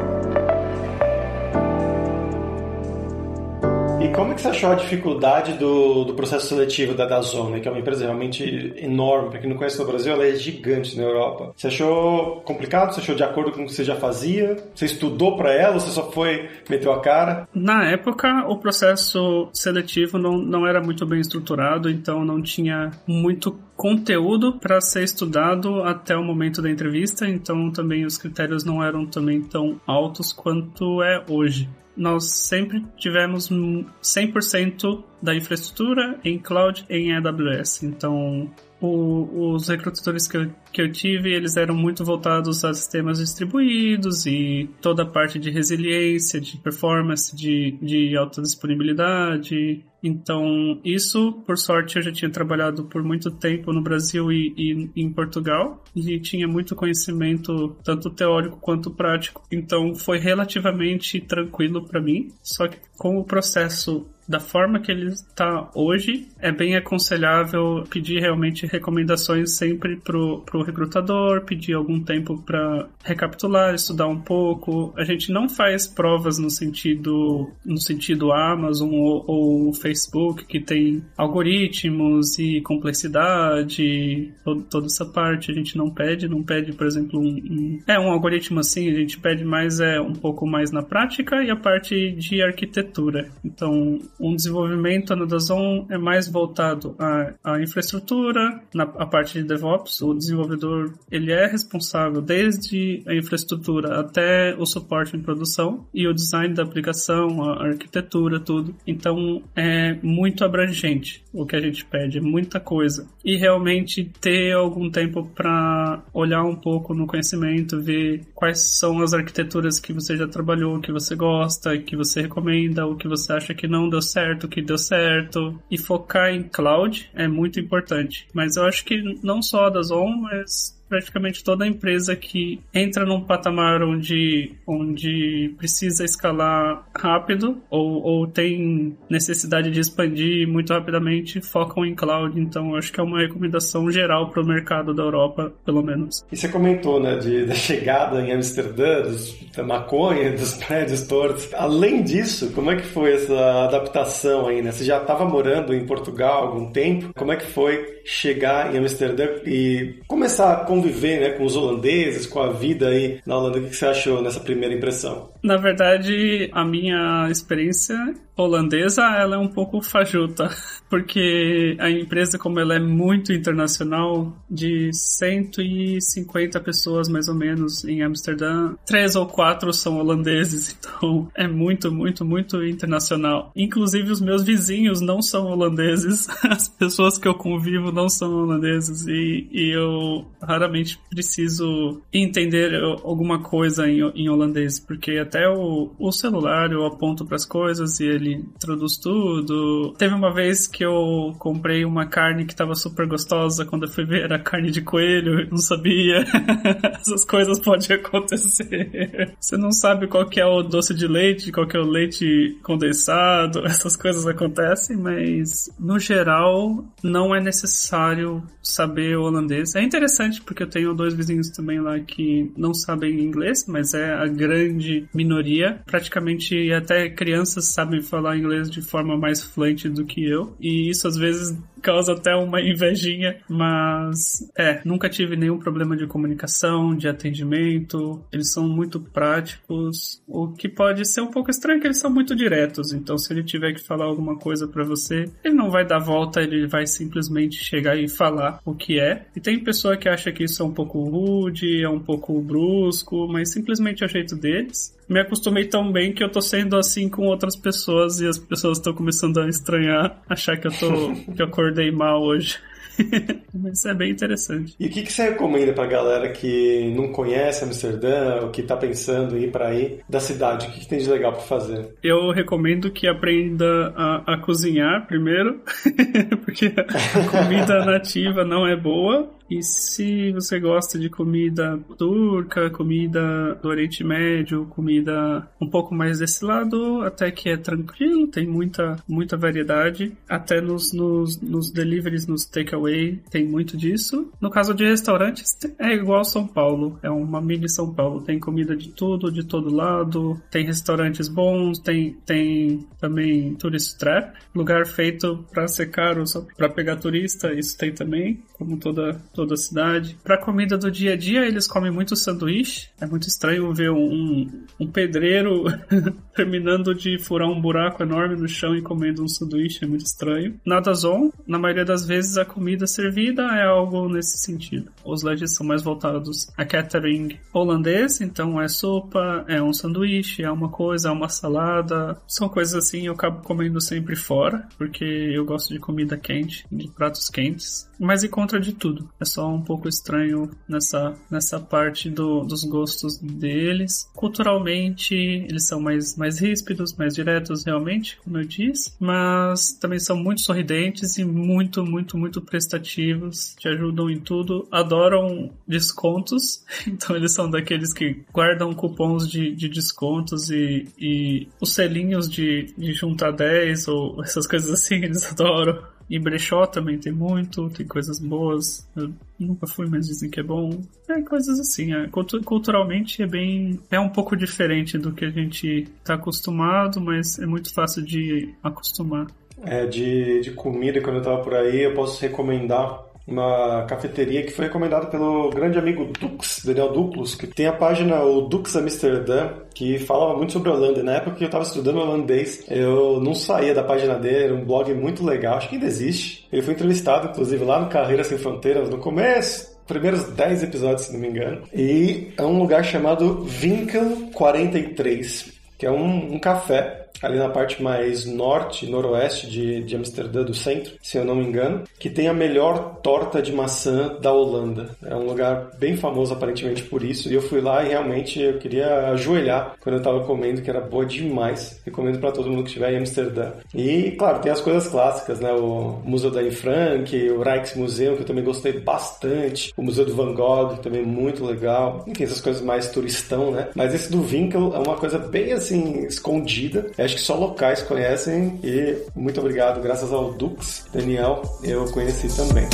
como 4.07 4.34
que 4.34 4.42
você 4.42 4.48
achou 4.48 4.72
a 4.72 4.75
dificuldade 4.75 5.54
do, 5.54 6.06
do 6.06 6.14
processo 6.14 6.47
seletivo 6.47 6.94
da 6.94 7.06
Dazone, 7.06 7.59
que 7.59 7.68
é 7.68 7.71
uma 7.71 7.80
empresa 7.80 8.06
realmente 8.06 8.74
enorme, 8.78 9.30
para 9.30 9.40
quem 9.40 9.50
não 9.50 9.57
conhece 9.57 9.78
no 9.78 9.85
Brasil, 9.85 10.14
ela 10.14 10.26
é 10.26 10.35
gigante 10.35 10.95
na 10.97 11.04
Europa. 11.04 11.54
Você 11.56 11.68
achou 11.68 12.42
complicado? 12.42 12.94
Você 12.94 13.02
achou 13.02 13.16
de 13.16 13.24
acordo 13.24 13.52
com 13.52 13.64
o 13.64 13.66
que 13.66 13.74
você 13.74 13.83
já 13.83 13.95
fazia? 13.95 14.56
Você 14.74 14.85
estudou 14.85 15.35
para 15.35 15.54
ela 15.54 15.74
ou 15.74 15.80
você 15.80 15.92
só 15.92 16.12
foi, 16.12 16.50
meteu 16.69 16.94
a 16.94 17.02
cara? 17.02 17.47
Na 17.54 17.85
época, 17.85 18.45
o 18.47 18.57
processo 18.57 19.50
seletivo 19.54 20.18
não, 20.18 20.38
não 20.38 20.66
era 20.66 20.81
muito 20.81 21.06
bem 21.06 21.19
estruturado, 21.19 21.90
então 21.90 22.24
não 22.24 22.42
tinha 22.42 22.92
muito 23.06 23.57
conteúdo 23.76 24.59
para 24.59 24.81
ser 24.81 25.04
estudado 25.04 25.83
até 25.83 26.16
o 26.16 26.24
momento 26.24 26.62
da 26.62 26.69
entrevista, 26.69 27.28
então 27.28 27.71
também 27.71 28.06
os 28.06 28.18
critérios 28.18 28.64
não 28.66 28.83
eram 28.83 29.06
também 29.06 29.42
tão 29.42 29.80
altos 29.88 30.33
quanto 30.33 31.02
é 31.02 31.24
hoje 31.30 31.69
nós 32.00 32.32
sempre 32.32 32.86
tivemos 32.98 33.50
100% 33.50 35.04
da 35.22 35.36
infraestrutura 35.36 36.18
em 36.24 36.40
cloud 36.40 36.86
em 36.90 37.14
AWS. 37.14 37.84
Então, 37.84 38.50
o, 38.81 39.54
os 39.54 39.68
recrutadores 39.68 40.28
que 40.28 40.38
eu, 40.38 40.52
que 40.71 40.81
eu 40.81 40.92
tive, 40.92 41.33
eles 41.33 41.57
eram 41.57 41.76
muito 41.76 42.04
voltados 42.04 42.64
a 42.64 42.74
sistemas 42.74 43.19
distribuídos 43.19 44.26
e 44.26 44.69
toda 44.81 45.04
a 45.04 45.06
parte 45.06 45.38
de 45.38 45.50
resiliência, 45.50 46.40
de 46.40 46.57
performance, 46.57 47.36
de, 47.36 47.78
de 47.81 48.16
alta 48.16 48.42
disponibilidade. 48.42 49.83
Então, 50.02 50.80
isso, 50.83 51.33
por 51.45 51.57
sorte, 51.57 51.98
eu 51.98 52.02
já 52.02 52.12
tinha 52.12 52.31
trabalhado 52.31 52.86
por 52.86 53.04
muito 53.04 53.30
tempo 53.31 53.74
no 53.74 53.81
Brasil 53.81 54.31
e, 54.31 54.54
e 54.57 54.90
em 54.95 55.12
Portugal 55.12 55.83
e 55.94 56.18
tinha 56.19 56.48
muito 56.48 56.74
conhecimento, 56.76 57.76
tanto 57.83 58.09
teórico 58.09 58.57
quanto 58.62 58.92
prático. 58.92 59.44
Então, 59.52 59.94
foi 59.94 60.18
relativamente 60.18 61.19
tranquilo 61.19 61.86
para 61.86 62.02
mim. 62.02 62.30
Só 62.42 62.68
que 62.68 62.78
com 62.98 63.18
o 63.18 63.26
processo 63.26 64.07
da 64.30 64.40
forma 64.40 64.80
que 64.80 64.92
ele 64.92 65.07
está 65.07 65.71
hoje, 65.74 66.28
é 66.40 66.52
bem 66.52 66.76
aconselhável 66.76 67.83
pedir 67.90 68.19
realmente 68.19 68.68
recomendações 68.68 69.57
sempre 69.57 69.95
pro, 69.98 70.42
pro 70.42 70.62
recrutador, 70.62 71.44
pedir 71.45 71.74
algum 71.74 72.00
tempo 72.00 72.40
para 72.44 72.88
recapitular, 73.04 73.74
estudar 73.74 74.07
um 74.07 74.21
pouco. 74.21 74.94
A 74.95 75.04
gente 75.04 75.31
não 75.31 75.50
faz 75.50 75.88
provas 75.88 76.38
no 76.38 76.52
sentido 76.52 77.50
no 77.66 77.78
sentido 77.78 78.31
Amazon 78.31 78.94
ou, 78.94 79.24
ou 79.28 79.74
Facebook 79.74 80.45
que 80.45 80.59
tem 80.59 81.04
algoritmos 81.18 82.38
e 82.38 82.62
complexidade, 82.62 84.31
todo, 84.45 84.62
toda 84.69 84.86
essa 84.86 85.06
parte 85.06 85.52
a 85.52 85.56
gente 85.56 85.76
não 85.76 85.90
pede, 85.90 86.28
não 86.28 86.44
pede, 86.44 86.71
por 86.74 86.86
exemplo, 86.86 87.19
um, 87.19 87.30
um 87.30 87.80
é 87.88 87.98
um 87.98 88.12
algoritmo 88.12 88.59
assim, 88.59 88.92
a 88.92 88.94
gente 88.94 89.19
pede 89.19 89.44
mais 89.44 89.80
é 89.80 90.00
um 90.00 90.14
pouco 90.14 90.45
mais 90.45 90.71
na 90.71 90.83
prática 90.83 91.44
e 91.44 91.50
a 91.50 91.56
parte 91.56 92.12
de 92.12 92.44
arquitetura. 92.44 93.31
Então, 93.44 93.98
um 94.19 94.35
desenvolvimento 94.35 95.16
no 95.16 95.26
Dazon 95.26 95.85
é 95.90 95.97
mais 95.97 96.28
voltado 96.28 96.95
à, 96.99 97.33
à 97.44 97.61
infraestrutura, 97.61 98.61
na 98.73 98.83
a 98.83 99.06
parte 99.06 99.40
de 99.40 99.44
DevOps, 99.44 100.02
o 100.02 100.14
desenvolvedor 100.14 100.94
ele 101.11 101.31
é 101.31 101.45
responsável 101.45 102.21
desde 102.21 103.02
a 103.07 103.16
infraestrutura 103.16 103.99
até 103.99 104.56
o 104.57 104.66
suporte 104.66 105.16
em 105.16 105.21
produção 105.21 105.85
e 105.94 106.07
o 106.07 106.14
design 106.14 106.54
da 106.54 106.64
aplicação, 106.64 107.44
a 107.44 107.68
arquitetura, 107.68 108.40
tudo. 108.40 108.76
Então, 108.85 109.42
é 109.56 109.97
muito 110.02 110.44
abrangente 110.44 111.23
o 111.33 111.45
que 111.45 111.56
a 111.56 111.61
gente 111.61 111.85
pede, 111.85 112.18
é 112.18 112.21
muita 112.21 112.59
coisa. 112.59 113.07
E 113.23 113.38
realmente 113.38 114.11
ter 114.19 114.54
algum 114.54 114.90
tempo 114.90 115.30
para 115.35 116.04
olhar 116.14 116.44
um 116.44 116.56
pouco 116.56 116.94
no 116.94 117.07
conhecimento, 117.07 117.80
ver 117.80 118.21
quais 118.33 118.59
são 118.59 119.02
as 119.02 119.14
arquiteturas 119.14 119.80
que 119.80 119.94
você 119.94 120.18
já 120.18 120.28
trabalhou, 120.28 120.80
que 120.80 120.92
você 120.92 121.16
gosta, 121.16 121.78
que 121.78 121.95
você 121.95 122.21
recomenda, 122.21 122.85
o 122.85 122.95
que 122.95 123.07
você 123.07 123.33
acha 123.33 123.54
que 123.54 123.68
não 123.68 123.90
deu 123.90 124.02
certo, 124.11 124.47
que 124.47 124.61
deu 124.61 124.78
certo. 124.78 125.61
E 125.69 125.78
focar 125.78 126.33
em 126.33 126.44
cloud 126.44 127.09
é 127.13 127.28
muito 127.28 127.59
importante. 127.59 128.28
Mas 128.33 128.56
eu 128.56 128.66
acho 128.66 128.83
que 128.85 129.19
não 129.23 129.42
só 129.42 129.66
a 129.66 129.69
da 129.69 129.81
Zon, 129.81 130.16
mas 130.18 130.79
praticamente 130.90 131.44
toda 131.44 131.68
empresa 131.68 132.16
que 132.16 132.60
entra 132.74 133.06
num 133.06 133.22
patamar 133.22 133.84
onde, 133.84 134.54
onde 134.68 135.54
precisa 135.58 136.04
escalar 136.04 136.84
rápido 136.96 137.58
ou, 137.69 138.02
ou 138.04 138.28
tem 138.28 138.98
necessidade 139.10 139.72
de 139.72 139.80
expandir 139.80 140.48
muito 140.48 140.74
rapidamente, 140.74 141.40
focam 141.42 141.86
em 141.86 141.96
cloud. 141.96 142.40
Então, 142.40 142.76
acho 142.76 142.92
que 142.92 143.00
é 143.00 143.04
uma 143.04 143.19
recomendação 143.19 143.90
geral 143.92 144.30
para 144.30 144.42
o 144.42 144.46
mercado 144.46 144.94
da 144.94 145.04
Europa, 145.04 145.54
pelo 145.66 145.84
menos. 145.84 146.26
E 146.31 146.36
você 146.36 146.48
comentou, 146.48 147.00
né, 147.00 147.18
de, 147.18 147.46
da 147.46 147.54
chegada 147.54 148.22
em 148.22 148.34
Amsterdã, 148.34 149.02
dos, 149.02 149.36
da 149.56 149.64
maconha, 149.64 150.31
dos 150.36 150.54
prédios 150.54 151.04
tortos. 151.04 151.50
Além 151.54 152.04
disso, 152.04 152.52
como 152.54 152.72
é 152.72 152.76
que 152.76 152.86
foi 152.86 153.14
essa 153.14 153.64
adaptação 153.66 154.48
aí, 154.48 154.62
né? 154.62 154.72
Você 154.72 154.84
já 154.84 155.02
estava 155.02 155.26
morando 155.26 155.74
em 155.74 155.86
Portugal 155.86 156.44
há 156.44 156.48
algum 156.48 156.72
tempo. 156.72 157.12
Como 157.16 157.31
é 157.31 157.36
que 157.36 157.46
foi 157.46 158.00
chegar 158.06 158.74
em 158.74 158.80
Amsterdã 158.80 159.26
e 159.46 160.00
começar 160.08 160.52
a 160.54 160.66
conviver 160.80 161.19
né, 161.19 161.30
com 161.30 161.44
os 161.44 161.56
holandeses, 161.56 162.26
com 162.26 162.40
a 162.40 162.52
vida 162.52 162.90
aí 162.90 163.19
na 163.26 163.38
Holanda. 163.38 163.59
O 163.59 163.64
que 163.64 163.76
você 163.76 163.86
achou 163.86 164.21
nessa 164.21 164.40
primeira 164.40 164.74
impressão? 164.74 165.30
Na 165.42 165.58
verdade, 165.58 166.50
a 166.54 166.66
minha 166.66 167.30
experiência 167.30 167.96
holandesa, 168.42 169.04
ela 169.04 169.36
é 169.36 169.38
um 169.38 169.48
pouco 169.48 169.81
fajuta, 169.81 170.50
porque 170.90 171.76
a 171.80 171.90
empresa, 171.90 172.38
como 172.38 172.60
ela 172.60 172.76
é 172.76 172.80
muito 172.80 173.34
internacional, 173.34 174.34
de 174.50 174.90
150 174.94 176.60
pessoas 176.62 177.10
mais 177.10 177.28
ou 177.28 177.36
menos 177.36 177.84
em 177.84 178.02
Amsterdã, 178.02 178.76
três 178.86 179.16
ou 179.16 179.26
quatro 179.26 179.74
são 179.74 179.98
holandeses, 179.98 180.76
então 180.80 181.30
é 181.36 181.48
muito, 181.48 181.92
muito, 181.92 182.24
muito 182.26 182.64
internacional. 182.64 183.52
Inclusive 183.56 184.12
os 184.12 184.22
meus 184.22 184.44
vizinhos 184.44 185.02
não 185.02 185.22
são 185.22 185.48
holandeses, 185.48 186.28
as 186.50 186.68
pessoas 186.68 187.18
que 187.18 187.28
eu 187.28 187.34
convivo 187.34 187.92
não 187.92 188.10
são 188.10 188.31
holandeses 188.31 189.06
e, 189.08 189.48
e 189.52 189.76
eu 189.76 190.26
raramente 190.42 191.00
preciso 191.10 192.02
entender 192.14 192.74
alguma 193.04 193.40
coisa 193.40 193.88
em, 193.88 194.00
em 194.16 194.30
holandês, 194.30 194.80
porque 194.80 195.18
até 195.30 195.48
o, 195.48 195.92
o 196.00 196.12
celular 196.12 196.71
eu 196.71 196.86
aponto 196.86 197.26
para 197.26 197.36
as 197.36 197.45
coisas 197.45 198.00
e 198.00 198.06
ele 198.06 198.44
traduz 198.59 198.98
tudo. 198.98 199.94
Teve 199.98 200.16
uma 200.16 200.33
vez 200.33 200.68
que 200.68 200.83
eu 200.83 201.36
comprei 201.38 201.86
uma 201.86 202.07
carne 202.07 202.45
que 202.45 202.56
tava 202.56 202.74
super 202.74 203.07
gostosa, 203.07 203.66
quando 203.66 203.83
eu 203.83 203.90
fui 203.90 204.06
ver 204.06 204.24
era 204.24 204.40
carne 204.40 204.71
de 204.71 204.81
coelho, 204.81 205.42
eu 205.42 205.50
não 205.50 205.57
sabia. 205.57 206.26
Essas 207.00 207.24
coisas 207.24 207.59
podem 207.59 207.95
acontecer. 207.95 209.36
Você 209.40 209.56
não 209.56 209.71
sabe 209.71 210.07
qual 210.07 210.28
que 210.28 210.40
é 210.40 210.45
o 210.45 210.64
doce 210.64 210.94
de 210.94 211.07
leite, 211.07 211.52
qual 211.52 211.68
que 211.68 211.78
é 211.78 211.80
o 211.80 211.86
leite 211.86 212.57
condensado, 212.64 213.66
essas 213.66 213.95
coisas 213.95 214.26
acontecem, 214.26 214.98
mas 214.98 215.69
no 215.80 216.00
geral 216.00 216.83
não 217.04 217.36
é 217.36 217.40
necessário 217.40 218.44
saber 218.62 219.16
holandês. 219.16 219.76
É 219.76 219.83
interessante 219.83 220.42
porque 220.42 220.64
eu 220.64 220.69
tenho 220.69 220.94
dois 220.94 221.14
vizinhos 221.14 221.50
também 221.50 221.80
lá 221.80 222.00
que 222.00 222.52
não 222.57 222.74
sabem 222.74 223.21
inglês, 223.21 223.66
mas 223.68 223.94
é 223.94 224.14
a 224.14 224.28
grande 224.28 225.07
minoria. 225.19 225.81
Praticamente 225.85 226.71
até 226.71 227.09
crianças 227.09 227.66
sabem 227.73 228.02
falar 228.02 228.38
inglês 228.38 228.69
de 228.69 228.81
forma 228.81 229.18
mais 229.18 229.44
fluente 229.44 229.90
do 229.90 230.06
que 230.06 230.23
eu. 230.23 230.56
E 230.59 230.90
isso 230.90 231.07
às 231.07 231.18
vezes 231.18 231.57
causa 231.80 232.14
até 232.14 232.36
uma 232.36 232.62
invejinha, 232.62 233.38
mas 233.50 234.50
é, 234.57 234.81
nunca 234.86 235.09
tive 235.09 235.36
nenhum 235.36 235.57
problema 235.57 235.95
de 235.95 236.07
comunicação, 236.07 236.95
de 236.95 237.07
atendimento. 237.07 238.21
Eles 238.31 238.52
são 238.52 238.68
muito 238.68 239.00
práticos. 239.00 240.21
O 240.28 240.50
que 240.50 240.68
pode 240.68 241.07
ser 241.07 241.21
um 241.21 241.31
pouco 241.31 241.50
estranho 241.50 241.78
é 241.78 241.81
que 241.81 241.88
eles 241.88 242.00
são 242.00 242.12
muito 242.12 242.36
diretos. 242.36 242.94
Então, 242.94 243.18
se 243.18 243.31
ele 243.33 243.44
tiver 243.44 243.74
que 243.74 243.83
falar 243.83 244.06
alguma 244.06 244.38
coisa 244.38 244.68
para 244.68 244.83
você, 244.83 245.30
ele 245.44 245.54
não 245.54 245.69
vai 245.69 245.86
dar 245.86 246.00
volta, 246.00 246.42
ele 246.42 246.68
vai 246.68 246.86
simplesmente 246.86 247.64
chegar 247.64 247.98
e 247.98 248.07
falar 248.07 248.59
o 248.66 248.74
que 248.74 249.00
é. 249.00 249.26
E 249.36 249.40
tem 249.40 249.64
pessoa 249.64 249.98
que 249.98 250.09
acha 250.09 250.31
que 250.31 250.44
isso 250.44 250.62
é 250.62 250.66
um 250.66 250.74
pouco 250.74 251.04
rude, 251.04 251.83
é 251.83 251.90
um 251.90 252.00
pouco 252.00 252.40
brusco, 252.42 253.28
mas 253.28 253.52
simplesmente 253.52 254.04
é 254.04 254.06
o 254.06 254.09
jeito 254.09 254.36
deles 254.36 254.98
me 255.09 255.19
acostumei 255.19 255.66
tão 255.66 255.92
bem 255.92 256.14
que 256.14 256.24
eu 256.24 256.30
tô 256.30 256.40
sendo 256.40 256.78
assim 256.78 257.09
com 257.09 257.26
outras 257.26 257.56
pessoas 257.56 258.21
e 258.21 258.28
as 258.28 258.38
pessoas 258.38 258.78
estão 258.78 258.94
começando 258.94 259.40
a 259.40 259.50
estranhar, 259.50 260.21
achar 260.30 260.56
que 260.56 260.68
eu 260.68 260.71
tô 260.71 261.14
que 261.33 261.42
eu 261.42 261.50
acordei 261.69 261.92
mal 261.92 262.21
hoje. 262.21 262.57
Mas 263.54 263.85
é 263.85 263.94
bem 263.94 264.11
interessante. 264.11 264.76
E 264.78 264.88
o 264.88 264.90
que, 264.90 265.04
que 265.04 265.14
você 265.14 265.30
recomenda 265.30 265.71
pra 265.71 265.85
galera 265.85 266.30
que 266.30 266.92
não 266.95 267.14
conhece 267.14 267.64
Amsterdã, 267.64 268.42
ou 268.42 268.49
que 268.49 268.61
tá 268.61 268.76
pensando 268.76 269.38
em 269.38 269.44
ir 269.44 269.52
pra 269.52 269.69
aí 269.69 269.99
da 270.09 270.19
cidade? 270.19 270.68
O 270.68 270.71
que, 270.71 270.81
que 270.81 270.88
tem 270.88 270.99
de 270.99 271.09
legal 271.09 271.31
pra 271.31 271.42
fazer? 271.42 271.94
Eu 272.04 272.31
recomendo 272.31 272.92
que 272.92 273.07
aprenda 273.07 273.94
a, 273.95 274.33
a 274.33 274.38
cozinhar 274.38 275.07
primeiro, 275.07 275.61
porque 276.44 276.73
a 276.76 277.30
comida 277.30 277.85
nativa 277.85 278.44
não 278.44 278.68
é 278.68 278.76
boa. 278.76 279.31
E 279.50 279.64
se 279.64 280.32
você 280.32 280.60
gosta 280.60 281.00
de 281.00 281.10
comida 281.10 281.80
turca, 281.98 282.70
comida 282.70 283.56
do 283.56 283.68
Oriente 283.68 284.04
Médio, 284.04 284.68
comida 284.68 285.48
um 285.60 285.68
pouco 285.68 285.96
mais 285.96 286.20
desse 286.20 286.46
lado, 286.46 287.02
até 287.02 287.32
que 287.32 287.50
é 287.50 287.58
tranquilo, 287.58 288.28
tem 288.28 288.46
muita, 288.46 289.04
muita 289.08 289.36
variedade. 289.36 290.16
Até 290.30 290.62
nos, 290.62 290.94
nos, 290.94 291.42
nos 291.42 291.72
deliveries, 291.72 292.28
nos 292.28 292.46
takeaway, 292.46 293.20
tem 293.32 293.48
muito 293.48 293.76
disso. 293.76 294.32
No 294.40 294.52
caso 294.52 294.74
de 294.74 294.86
restaurantes, 294.86 295.58
é 295.80 295.94
igual 295.94 296.24
São 296.24 296.46
Paulo, 296.46 297.00
é 297.02 297.10
uma 297.10 297.42
mini 297.42 297.68
São 297.68 297.92
Paulo. 297.92 298.22
Tem 298.22 298.40
comida 298.40 298.76
de 298.76 298.90
tudo, 298.90 299.32
de 299.32 299.44
todo 299.44 299.74
lado, 299.74 300.40
tem 300.52 300.66
restaurantes 300.66 301.28
bons, 301.28 301.80
tem, 301.80 302.14
tem 302.26 302.88
também 303.00 303.56
tourist 303.56 303.98
trap, 303.98 304.38
lugar 304.54 304.86
feito 304.86 305.44
para 305.52 305.68
ser 305.68 305.88
caro, 305.88 306.28
só 306.28 306.46
para 306.56 306.70
pegar 306.70 306.98
turista, 306.98 307.52
isso 307.54 307.78
tem 307.78 307.92
também, 307.92 308.44
como 308.54 308.78
toda 308.78 309.20
toda 309.40 309.54
a 309.54 309.58
cidade. 309.58 310.18
Pra 310.22 310.38
comida 310.38 310.78
do 310.78 310.92
dia 310.92 311.14
a 311.14 311.16
dia, 311.16 311.48
eles 311.48 311.66
comem 311.66 311.90
muito 311.90 312.14
sanduíche. 312.14 312.90
É 313.00 313.06
muito 313.06 313.30
estranho 313.30 313.74
ver 313.74 313.90
um, 313.90 314.50
um 314.78 314.88
pedreiro 314.88 315.64
terminando 316.36 316.94
de 316.94 317.18
furar 317.18 317.48
um 317.48 317.62
buraco 317.62 318.04
enorme 318.04 318.36
no 318.36 318.50
chão 318.50 318.76
e 318.76 318.81
comendo 318.81 319.24
um 319.24 319.30
sanduíche. 319.30 319.86
É 319.86 319.88
muito 319.88 320.06
estranho. 320.06 320.60
Nada 320.66 320.94
zon, 320.94 321.31
na 321.48 321.58
maioria 321.58 321.86
das 321.86 322.06
vezes 322.06 322.38
a 322.38 322.44
comida 322.44 322.86
servida 322.86 323.44
é 323.44 323.66
algo 323.66 324.10
nesse 324.10 324.40
sentido. 324.40 324.92
Os 325.06 325.24
ledges 325.24 325.56
são 325.56 325.66
mais 325.66 325.81
voltados 325.81 326.50
a 326.58 326.66
catering 326.66 327.40
holandês, 327.54 328.19
então 328.19 328.62
é 328.62 328.68
sopa, 328.68 329.46
é 329.48 329.62
um 329.62 329.72
sanduíche, 329.72 330.44
é 330.44 330.52
uma 330.52 330.68
coisa, 330.68 331.08
é 331.08 331.12
uma 331.12 331.30
salada. 331.30 332.18
São 332.28 332.50
coisas 332.50 332.76
assim, 332.76 333.08
eu 333.08 333.14
acabo 333.14 333.42
comendo 333.42 333.80
sempre 333.80 334.18
fora, 334.18 334.68
porque 334.78 335.06
eu 335.06 335.46
gosto 335.46 335.74
de 335.74 335.80
comida 335.80 336.18
quente, 336.18 336.66
de 336.69 336.92
pratos 336.92 337.30
quentes. 337.30 337.90
Mas 337.98 338.24
encontra 338.24 338.60
de 338.60 338.74
tudo. 338.74 339.10
É 339.19 339.29
pessoal 339.30 339.54
um 339.54 339.62
pouco 339.62 339.88
estranho 339.88 340.50
nessa, 340.68 341.14
nessa 341.30 341.59
parte 341.59 342.09
do, 342.09 342.42
dos 342.42 342.64
gostos 342.64 343.19
deles. 343.19 344.09
Culturalmente, 344.16 345.14
eles 345.14 345.68
são 345.68 345.80
mais, 345.80 346.18
mais 346.18 346.40
ríspidos, 346.40 346.95
mais 346.95 347.14
diretos, 347.14 347.64
realmente, 347.64 348.18
como 348.24 348.40
eu 348.40 348.44
disse, 348.44 348.92
mas 349.00 349.74
também 349.74 350.00
são 350.00 350.18
muito 350.18 350.42
sorridentes 350.42 351.19
e 351.19 351.24
muito, 351.24 351.86
muito, 351.86 352.18
muito 352.18 352.42
prestativos, 352.42 353.56
te 353.59 353.68
ajudam 353.68 354.09
em 354.09 354.19
tudo, 354.19 354.68
adoram 354.71 355.52
descontos, 355.68 356.66
então 356.88 357.16
eles 357.16 357.31
são 357.31 357.48
daqueles 357.48 357.94
que 357.94 358.24
guardam 358.33 358.74
cupons 358.74 359.30
de, 359.30 359.54
de 359.54 359.69
descontos 359.69 360.50
e, 360.50 360.88
e 360.98 361.48
os 361.62 361.76
selinhos 361.76 362.28
de, 362.28 362.74
de 362.76 362.94
juntar 362.94 363.30
10 363.30 363.88
ou 363.90 364.24
essas 364.24 364.48
coisas 364.48 364.71
assim, 364.71 364.95
eles 365.06 365.31
adoram. 365.31 365.99
E 366.09 366.18
brechó 366.18 366.66
também 366.66 366.97
tem 366.97 367.13
muito, 367.13 367.69
tem 367.69 367.85
coisas 367.85 368.19
boas. 368.19 368.87
Eu 368.95 369.11
nunca 369.39 369.68
fui, 369.68 369.87
mas 369.87 370.07
dizem 370.07 370.30
que 370.30 370.39
é 370.39 370.44
bom. 370.44 370.81
É 371.07 371.21
coisas 371.21 371.59
assim. 371.59 371.94
É, 371.94 372.09
culturalmente 372.44 373.21
é 373.21 373.28
bem. 373.28 373.80
É 373.92 373.99
um 373.99 374.09
pouco 374.09 374.35
diferente 374.35 374.97
do 374.97 375.11
que 375.11 375.25
a 375.25 375.30
gente 375.30 375.87
está 375.99 376.16
acostumado, 376.16 376.99
mas 376.99 377.37
é 377.37 377.45
muito 377.45 377.71
fácil 377.71 378.04
de 378.04 378.54
acostumar. 378.63 379.28
É, 379.63 379.85
de, 379.85 380.42
de 380.42 380.51
comida, 380.51 381.01
quando 381.01 381.18
eu 381.18 381.21
tava 381.21 381.44
por 381.44 381.54
aí, 381.54 381.81
eu 381.83 381.94
posso 381.94 382.19
recomendar 382.21 383.08
uma 383.30 383.83
cafeteria 383.83 384.44
que 384.44 384.52
foi 384.52 384.66
recomendada 384.66 385.07
pelo 385.07 385.50
grande 385.50 385.78
amigo 385.78 386.09
Dux, 386.19 386.64
Daniel 386.66 386.92
Duplos, 386.92 387.36
que 387.36 387.48
tem 387.48 387.68
a 387.68 387.74
página 387.74 388.24
o 388.24 388.42
Dux 388.42 388.76
Amsterdã, 388.76 389.50
que 389.74 390.00
falava 390.00 390.36
muito 390.36 390.54
sobre 390.54 390.69
a 390.69 390.74
Holanda. 390.74 391.04
Na 391.04 391.14
época 391.14 391.36
que 391.38 391.44
eu 391.44 391.48
estava 391.48 391.64
estudando 391.64 392.00
holandês, 392.00 392.66
eu 392.69 393.19
não 393.21 393.33
saía 393.33 393.74
da 393.74 393.83
página 393.83 394.16
dele, 394.16 394.45
era 394.45 394.54
um 394.56 394.66
blog 394.66 394.94
muito 394.94 395.26
legal, 395.26 395.57
acho 395.57 395.69
que 395.69 395.76
ainda 395.76 395.88
existe. 395.88 396.48
Ele 396.52 396.62
foi 396.62 396.74
entrevistado, 396.74 397.30
inclusive, 397.30 397.64
lá 397.64 397.80
no 397.80 397.90
Carreira 397.90 398.24
Sem 398.24 398.38
Fronteiras, 398.38 398.90
no 398.90 398.98
começo, 398.98 399.78
primeiros 399.88 400.24
10 400.30 400.64
episódios, 400.64 401.04
se 401.04 401.14
não 401.14 401.19
me 401.19 401.30
engano. 401.30 401.64
E 401.74 402.31
é 402.38 402.44
um 402.44 402.59
lugar 402.59 402.83
chamado 402.83 403.44
Winkel 403.44 404.30
43, 404.33 405.54
que 405.78 405.86
é 405.86 405.92
um, 405.92 406.33
um 406.33 406.40
café 406.40 407.08
ali 407.21 407.38
na 407.38 407.49
parte 407.49 407.81
mais 407.81 408.26
norte, 408.26 408.85
noroeste 408.85 409.47
de, 409.47 409.83
de 409.83 409.95
Amsterdã, 409.95 410.44
do 410.44 410.54
centro, 410.54 410.94
se 411.02 411.18
eu 411.18 411.26
não 411.26 411.35
me 411.35 411.45
engano, 411.45 411.83
que 411.97 412.09
tem 412.09 412.28
a 412.28 412.33
melhor 412.33 412.99
torta 413.02 413.42
de 413.42 413.54
maçã 413.54 414.18
da 414.21 414.31
Holanda. 414.31 414.95
É 415.04 415.16
um 415.16 415.26
lugar 415.26 415.69
bem 415.78 415.95
famoso 415.97 416.33
aparentemente 416.33 416.83
por 416.83 417.04
isso, 417.04 417.30
e 417.30 417.33
eu 417.33 417.42
fui 417.42 417.61
lá 417.61 417.83
e 417.83 417.90
realmente 417.90 418.42
eu 418.42 418.57
queria 418.57 419.09
ajoelhar 419.11 419.76
quando 419.80 419.95
eu 419.95 420.02
tava 420.02 420.23
comendo, 420.23 420.61
que 420.61 420.69
era 420.69 420.81
boa 420.81 421.06
demais. 421.06 421.81
Recomendo 421.85 422.19
para 422.19 422.31
todo 422.31 422.49
mundo 422.49 422.64
que 422.64 422.69
estiver 422.69 422.94
em 422.94 422.97
Amsterdã. 422.97 423.52
E, 423.73 424.11
claro, 424.11 424.40
tem 424.40 424.52
as 424.52 424.61
coisas 424.61 424.88
clássicas, 424.88 425.40
né? 425.40 425.52
O 425.52 426.02
Museu 426.04 426.31
da 426.31 426.40
Anne 426.40 426.52
Frank, 426.52 427.30
o 427.31 427.42
Rijksmuseum, 427.42 428.16
que 428.16 428.21
eu 428.21 428.26
também 428.26 428.44
gostei 428.44 428.73
bastante, 428.73 429.73
o 429.76 429.81
Museu 429.81 430.06
do 430.06 430.16
Van 430.16 430.33
Gogh, 430.33 430.78
também 430.81 431.04
muito 431.04 431.45
legal. 431.45 432.04
Enfim, 432.07 432.23
essas 432.23 432.42
coisas 432.42 432.61
mais 432.61 432.90
turistão, 432.90 433.52
né? 433.52 433.69
Mas 433.76 433.94
esse 433.94 434.11
do 434.11 434.21
Winkel 434.21 434.73
é 434.73 434.80
uma 434.80 434.95
coisa 434.95 435.18
bem, 435.18 435.54
assim, 435.54 436.06
escondida. 436.06 436.92
É 436.97 437.06
acho 437.09 437.16
que 437.16 437.21
só 437.21 437.35
locais 437.35 437.81
conhecem 437.81 438.59
e 438.63 438.97
muito 439.16 439.39
obrigado, 439.39 439.81
graças 439.81 440.13
ao 440.13 440.31
Dux 440.33 440.85
Daniel, 440.94 441.42
eu 441.63 441.85
conheci 441.92 442.28
também. 442.35 442.68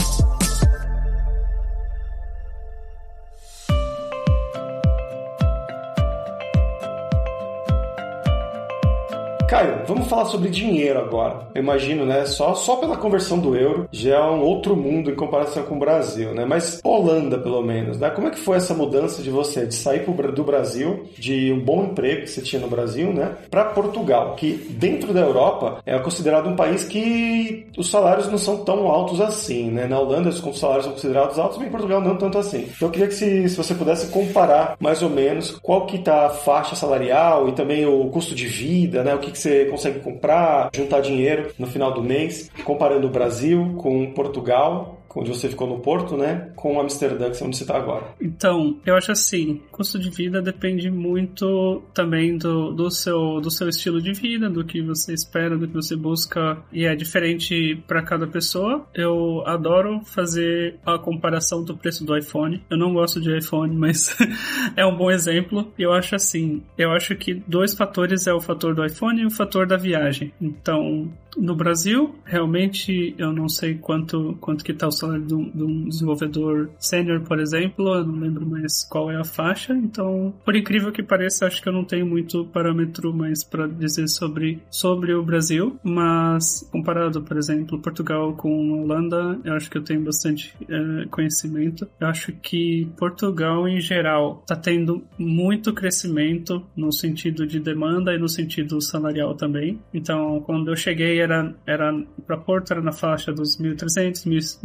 Caio, 9.48 9.84
vamos 9.86 10.08
falar 10.08 10.26
sobre 10.26 10.50
dinheiro 10.50 10.98
agora. 10.98 11.50
Eu 11.54 11.62
imagino, 11.62 12.04
né? 12.04 12.26
Só, 12.26 12.56
só 12.56 12.78
pela 12.78 12.98
conversão 12.98 13.38
do 13.38 13.56
euro 13.56 13.88
já 13.92 14.16
é 14.16 14.22
um 14.22 14.42
outro 14.42 14.76
mundo 14.76 15.12
em 15.12 15.16
comparação 15.16 15.62
com 15.64 15.76
o 15.76 15.80
Brasil, 15.80 16.34
né? 16.34 16.46
Mas 16.46 16.82
Holanda, 16.84 17.38
pelo 17.38 17.62
menos, 17.62 18.00
né? 18.00 18.10
Como 18.10 18.28
é 18.28 18.32
que 18.32 18.40
foi 18.40 18.58
essa 18.58 18.74
mudança 18.74 19.22
de 19.22 19.30
você 19.30 19.68
de 19.68 19.76
sair 19.76 20.04
do 20.06 20.44
Brasil, 20.44 21.06
de 21.16 21.54
um 21.54 21.60
bom 21.60 21.86
emprego 21.86 22.24
que 22.24 22.32
você 22.32 22.42
tinha 22.42 22.60
no 22.60 22.68
Brasil, 22.68 23.14
né? 23.14 23.36
Para 23.52 23.66
Portugal, 23.66 24.36
que 24.36 24.54
dentro 24.72 25.14
da 25.14 25.20
Europa 25.20 25.80
é 25.86 25.98
considerado 26.00 26.50
um 26.50 26.56
país 26.56 26.84
que 26.84 27.68
os 27.78 27.92
salários 27.92 28.28
não 28.28 28.40
são 28.40 28.64
tão 28.64 28.88
altos 28.88 29.22
assim, 29.22 29.70
né? 29.70 29.86
Na 29.86 30.00
Holanda 30.00 30.30
os 30.30 30.60
salários 30.60 30.86
são 30.86 30.94
considerados 30.94 31.38
altos, 31.38 31.60
mas 31.60 31.68
em 31.68 31.72
Portugal 31.72 32.02
não 32.02 32.18
tanto 32.18 32.40
assim. 32.40 32.68
Então 32.76 32.88
eu 32.88 32.92
queria 32.92 33.08
que 33.08 33.14
se, 33.14 33.48
se 33.48 33.56
você 33.56 33.76
pudesse 33.76 34.08
comparar 34.08 34.76
mais 34.80 35.04
ou 35.04 35.10
menos 35.10 35.52
qual 35.62 35.86
que 35.86 36.00
tá 36.00 36.26
a 36.26 36.30
faixa 36.30 36.76
salarial 36.76 37.48
e 37.48 37.52
também 37.52 37.86
o 37.86 38.10
custo 38.10 38.34
de 38.34 38.48
vida, 38.48 39.04
né? 39.04 39.14
O 39.14 39.20
que 39.20 39.35
que 39.36 39.42
você 39.42 39.66
consegue 39.66 40.00
comprar, 40.00 40.70
juntar 40.74 41.02
dinheiro 41.02 41.52
no 41.60 41.68
final 41.68 41.94
do 41.94 42.02
mês, 42.02 42.50
comparando 42.64 43.08
o 43.08 43.10
Brasil 43.10 43.76
com 43.78 44.12
Portugal 44.14 45.05
onde 45.16 45.30
você 45.30 45.50
ficou 45.50 45.68
no 45.68 45.80
Porto, 45.80 46.18
né, 46.18 46.52
com 46.56 46.80
Amsterdã, 46.80 47.32
que 47.32 47.42
é 47.42 47.46
onde 47.46 47.58
você 47.58 47.64
está 47.64 47.78
agora? 47.78 48.14
Então, 48.22 48.78
eu 48.86 48.96
acho 48.96 49.12
assim, 49.12 49.62
custo 49.72 49.98
de 49.98 50.10
vida 50.10 50.42
depende 50.42 50.92
muito 50.92 51.82
também 51.94 52.38
do, 52.38 52.72
do, 52.72 52.92
seu, 52.92 53.40
do 53.40 53.50
seu 53.50 53.70
estilo 53.70 54.02
de 54.02 54.14
vida, 54.14 54.50
do 54.50 54.64
que 54.64 54.82
você 54.82 55.14
espera, 55.14 55.58
do 55.58 55.68
que 55.68 55.74
você 55.74 55.96
busca, 55.96 56.58
e 56.72 56.86
é 56.86 56.96
diferente 56.96 57.82
para 57.88 58.02
cada 58.02 58.28
pessoa. 58.28 58.86
Eu 58.94 59.44
adoro 59.46 60.02
fazer 60.06 60.80
a 60.86 60.98
comparação 60.98 61.64
do 61.64 61.78
preço 61.78 62.06
do 62.06 62.18
iPhone. 62.18 62.62
Eu 62.70 62.78
não 62.78 62.94
gosto 62.94 63.22
de 63.22 63.36
iPhone, 63.38 63.74
mas 63.76 64.16
é 64.76 64.86
um 64.86 64.96
bom 64.96 65.12
exemplo. 65.12 65.72
Eu 65.78 65.94
acho 65.94 66.16
assim, 66.16 66.64
eu 66.78 66.92
acho 66.92 67.16
que 67.16 67.34
dois 67.48 67.74
fatores 67.74 68.28
é 68.28 68.34
o 68.34 68.42
fator 68.42 68.74
do 68.74 68.86
iPhone 68.86 69.22
e 69.22 69.26
o 69.26 69.32
fator 69.32 69.66
da 69.66 69.78
viagem. 69.78 70.34
Então, 70.42 71.10
no 71.38 71.56
Brasil, 71.56 72.16
realmente 72.24 73.14
eu 73.18 73.32
não 73.32 73.50
sei 73.50 73.76
quanto, 73.76 74.38
quanto 74.40 74.64
que 74.64 74.74
tá 74.74 74.88
o 74.88 74.92
salário 75.06 75.26
de 75.26 75.34
um, 75.34 75.50
de 75.50 75.64
um 75.64 75.88
desenvolvedor 75.88 76.70
sênior, 76.80 77.22
por 77.22 77.40
exemplo, 77.40 77.96
eu 77.96 78.06
não 78.06 78.20
lembro 78.20 78.46
mais 78.46 78.84
qual 78.90 79.12
é 79.12 79.18
a 79.18 79.24
faixa, 79.24 79.74
então, 79.74 80.34
por 80.44 80.56
incrível 80.56 80.92
que 80.92 81.04
pareça, 81.04 81.46
acho 81.46 81.62
que 81.62 81.70
eu 81.70 81.74
não 81.74 81.84
tenho 81.84 82.06
muito 82.06 82.46
parâmetro 82.46 83.14
mais 83.14 83.44
para 83.44 83.68
dizer 83.68 84.08
sobre, 84.08 84.62
sobre 84.70 85.14
o 85.14 85.24
Brasil, 85.24 85.80
mas 85.84 86.68
comparado, 86.72 87.22
por 87.22 87.38
exemplo, 87.38 87.80
Portugal 87.80 88.34
com 88.34 88.82
Holanda, 88.82 89.40
eu 89.44 89.54
acho 89.54 89.70
que 89.70 89.78
eu 89.78 89.84
tenho 89.84 90.02
bastante 90.02 90.56
é, 90.68 91.06
conhecimento. 91.08 91.88
Eu 92.00 92.08
acho 92.08 92.32
que 92.34 92.88
Portugal, 92.98 93.68
em 93.68 93.80
geral, 93.80 94.40
está 94.42 94.56
tendo 94.56 95.04
muito 95.18 95.74
crescimento 95.74 96.66
no 96.76 96.92
sentido 96.92 97.46
de 97.46 97.60
demanda 97.60 98.14
e 98.14 98.18
no 98.18 98.28
sentido 98.28 98.82
salarial 98.82 99.36
também. 99.36 99.80
Então, 99.94 100.42
quando 100.42 100.72
eu 100.72 100.76
cheguei 100.76 101.20
era, 101.20 101.54
era 101.66 101.94
para 102.26 102.38
Porto 102.38 102.72
era 102.72 102.82
na 102.82 102.92
faixa 102.92 103.32
dos 103.32 103.58
1.300, 103.58 104.26
1.500 104.26 104.60